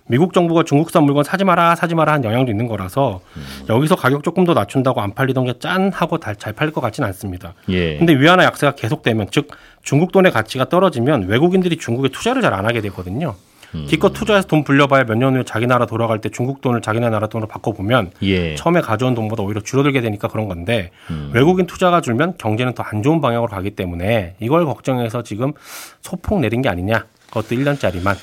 미국 0.10 0.34
정부가 0.34 0.64
중국산 0.64 1.04
물건 1.04 1.24
사지 1.24 1.44
마라 1.44 1.76
사지 1.76 1.94
마라 1.96 2.14
한 2.14 2.24
영향도 2.24 2.52
있는 2.52 2.68
거라서 2.68 3.20
음. 3.36 3.44
여기서 3.70 3.96
가격 3.96 4.24
조금 4.24 4.46
더 4.46 4.54
낮춘다고 4.54 5.02
안 5.02 5.14
팔리던 5.14 5.46
게 5.46 5.54
짠 5.60 5.92
하고 5.92 6.18
잘 6.20 6.54
팔릴 6.54 6.72
것 6.74 6.82
같지는 6.82 7.08
않습니다. 7.08 7.54
예. 7.70 7.98
근데 7.98 8.14
위안화 8.14 8.44
약세가 8.46 8.76
계속되면 8.76 9.28
즉 9.32 9.50
중국 9.84 10.12
돈의 10.12 10.32
가치가 10.32 10.70
떨어지면 10.70 11.28
외국인들이 11.28 11.78
중국에 11.78 12.10
투자를 12.10 12.42
잘 12.42 12.54
안 12.54 12.66
하게 12.66 12.82
되거든요. 12.82 13.36
음. 13.76 13.86
기껏 13.88 14.12
투자해서 14.14 14.48
돈 14.48 14.64
불려봐야 14.64 15.04
몇 15.04 15.18
년 15.18 15.36
후에 15.36 15.44
자기 15.44 15.68
나라 15.68 15.86
돌아갈 15.86 16.22
때 16.22 16.30
중국 16.30 16.62
돈을 16.62 16.82
자기네 16.82 17.10
나라 17.10 17.28
돈으로 17.28 17.48
바꿔보면 17.48 18.12
예. 18.24 18.56
처음에 18.56 18.82
가져온 18.82 19.14
돈보다 19.16 19.44
오히려 19.44 19.62
줄어들게 19.62 20.02
되니까 20.02 20.28
그런 20.28 20.48
건데 20.48 20.92
음. 21.10 21.32
외국인 21.34 21.66
투자가 21.68 22.02
줄면 22.02 22.38
경제는 22.38 22.74
더 22.74 22.84
안 22.88 23.04
좋은 23.04 23.20
방향으로 23.20 23.50
가기 23.50 23.72
때문에 23.72 24.36
이걸 24.40 24.66
걱정해서 24.66 25.24
지금 25.24 25.54
소폭 26.02 26.40
내린 26.40 26.62
게 26.62 26.70
아니냐 26.70 27.06
그것도 27.28 27.50
1년짜리만 27.56 28.16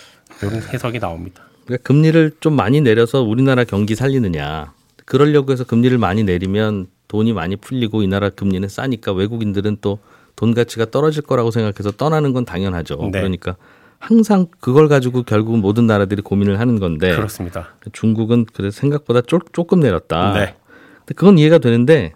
이런 0.43 0.63
해석이 0.73 0.99
나옵니다. 1.01 1.43
그러니까 1.67 1.87
금리를 1.87 2.33
좀 2.41 2.55
많이 2.57 2.81
내려서 2.81 3.23
우리나라 3.23 3.65
경기 3.65 3.95
살리느냐. 3.95 4.73
그러려고 5.05 5.53
해서 5.53 5.65
금리를 5.65 5.97
많이 5.99 6.25
내리면 6.25 6.87
돈이 7.09 7.33
많이 7.35 7.57
풀리고 7.57 8.03
이 8.03 8.07
나라 8.07 8.31
금리는 8.31 8.67
싸니까 8.69 9.13
외국인들은 9.13 9.79
또 9.81 9.99
돈 10.37 10.53
가치가 10.55 10.85
떨어질 10.87 11.23
거라고 11.23 11.51
생각해서 11.51 11.93
떠나는 11.93 12.33
건 12.33 12.45
당연하죠. 12.45 12.97
네. 13.13 13.21
그러니까 13.21 13.57
항상 14.05 14.49
그걸 14.61 14.89
가지고 14.89 15.23
결국 15.23 15.59
모든 15.59 15.87
나라들이 15.87 16.21
고민을 16.21 16.61
하는 16.61 16.79
건데 16.79 17.17
그렇습니다. 17.17 17.71
중국은 17.93 18.45
그래 18.45 18.71
생각보다 18.71 19.23
쪼, 19.23 19.41
조금 19.53 19.81
내렸다. 19.81 20.35
네. 20.35 20.55
근데 20.99 21.15
그건 21.15 21.39
이해가 21.39 21.57
되는데 21.57 22.13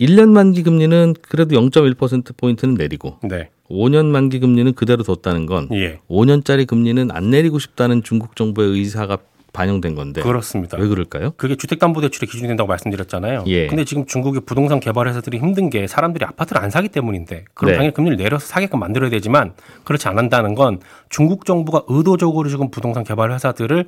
1년 0.00 0.28
만기 0.28 0.62
금리는 0.62 1.14
그래도 1.20 1.56
0.1% 1.56 2.36
포인트는 2.36 2.74
내리고 2.74 3.18
네. 3.24 3.50
5년 3.68 4.06
만기 4.06 4.38
금리는 4.38 4.72
그대로 4.74 5.02
뒀다는 5.02 5.46
건 5.46 5.68
예. 5.72 5.98
5년짜리 6.08 6.66
금리는 6.66 7.10
안 7.10 7.30
내리고 7.30 7.58
싶다는 7.58 8.04
중국 8.04 8.36
정부의 8.36 8.70
의사가 8.70 9.18
반영된 9.52 9.94
건데 9.94 10.22
그렇습니다. 10.22 10.76
왜 10.78 10.86
그럴까요? 10.88 11.32
그게 11.36 11.56
주택담보대출의 11.56 12.28
기준이 12.28 12.48
된다고 12.48 12.68
말씀드렸잖아요. 12.68 13.44
예. 13.46 13.66
근데 13.66 13.84
지금 13.84 14.06
중국의 14.06 14.42
부동산 14.46 14.80
개발 14.80 15.08
회사들이 15.08 15.38
힘든 15.38 15.70
게 15.70 15.86
사람들이 15.86 16.24
아파트를 16.24 16.62
안 16.62 16.70
사기 16.70 16.88
때문인데 16.88 17.44
그럼 17.54 17.72
네. 17.72 17.76
당연히 17.76 17.94
금리를 17.94 18.16
내려서 18.16 18.46
사게끔 18.46 18.78
만들어야 18.78 19.10
되지만 19.10 19.52
그렇지 19.84 20.08
않는다는 20.08 20.54
건 20.54 20.80
중국 21.08 21.44
정부가 21.44 21.82
의도적으로 21.88 22.48
지금 22.48 22.70
부동산 22.70 23.04
개발 23.04 23.32
회사들을 23.32 23.86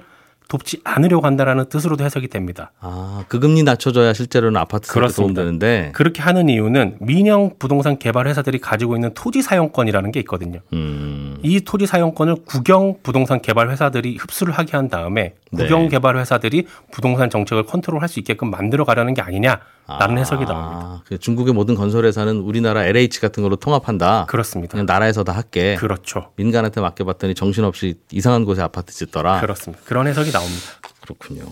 돕지 0.48 0.80
않으려고 0.84 1.26
한다라는 1.26 1.66
뜻으로도 1.68 2.04
해석이 2.04 2.28
됩니다. 2.28 2.72
아, 2.80 3.24
그 3.28 3.40
금리 3.40 3.62
낮춰줘야 3.62 4.12
실제로는 4.12 4.60
아파트 4.60 4.86
사기 4.86 5.12
도움되는데 5.12 5.92
그렇게 5.94 6.22
하는 6.22 6.48
이유는 6.48 6.96
민영 7.00 7.52
부동산 7.58 7.98
개발 7.98 8.28
회사들이 8.28 8.58
가지고 8.58 8.96
있는 8.96 9.12
토지 9.14 9.42
사용권이라는 9.42 10.12
게 10.12 10.20
있거든요. 10.20 10.60
음. 10.72 11.38
이 11.42 11.60
토지 11.60 11.86
사용권을 11.86 12.36
국영 12.44 12.96
부동산 13.02 13.40
개발 13.40 13.70
회사들이 13.70 14.16
흡수를 14.16 14.52
하게 14.52 14.76
한 14.76 14.88
다음에 14.88 15.34
네. 15.50 15.64
국영 15.64 15.88
개발 15.88 16.16
회사들이 16.16 16.66
부동산 16.90 17.30
정책을 17.30 17.64
컨트롤할 17.64 18.08
수 18.08 18.18
있게끔 18.18 18.50
만들어 18.50 18.84
가려는 18.84 19.14
게 19.14 19.22
아니냐 19.22 19.60
라는 19.86 20.16
아, 20.16 20.18
해석이 20.20 20.44
나옵니다. 20.44 21.02
그 21.06 21.18
중국의 21.18 21.52
모든 21.54 21.74
건설회사는 21.74 22.36
우리나라 22.40 22.84
LH 22.84 23.20
같은 23.20 23.42
걸로 23.42 23.56
통합한다. 23.56 24.26
그렇습니다. 24.28 24.70
그냥 24.70 24.86
나라에서 24.86 25.24
다 25.24 25.32
할게. 25.32 25.76
그렇죠. 25.78 26.30
민간한테 26.36 26.80
맡겨봤더니 26.80 27.34
정신없이 27.34 27.96
이상한 28.12 28.44
곳에 28.44 28.62
아파트 28.62 28.94
짓더라. 28.94 29.40
그렇습니다. 29.40 29.82
그런 29.84 30.06
해석이 30.06 30.30
나옵니다. 30.30 30.66
그렇군요. 31.02 31.42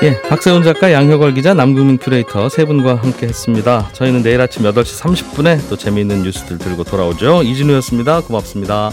예, 0.00 0.20
박세훈 0.22 0.62
작가, 0.62 0.92
양효걸 0.92 1.34
기자, 1.34 1.54
남궁민 1.54 1.98
큐레이터 1.98 2.48
세 2.48 2.64
분과 2.64 2.96
함께 2.96 3.26
했습니다. 3.26 3.90
저희는 3.94 4.22
내일 4.22 4.40
아침 4.40 4.62
8시 4.62 5.02
30분에 5.02 5.68
또 5.68 5.76
재미있는 5.76 6.22
뉴스들 6.22 6.58
들고 6.58 6.84
돌아오죠. 6.84 7.42
이진우였습니다. 7.42 8.20
고맙습니다. 8.20 8.92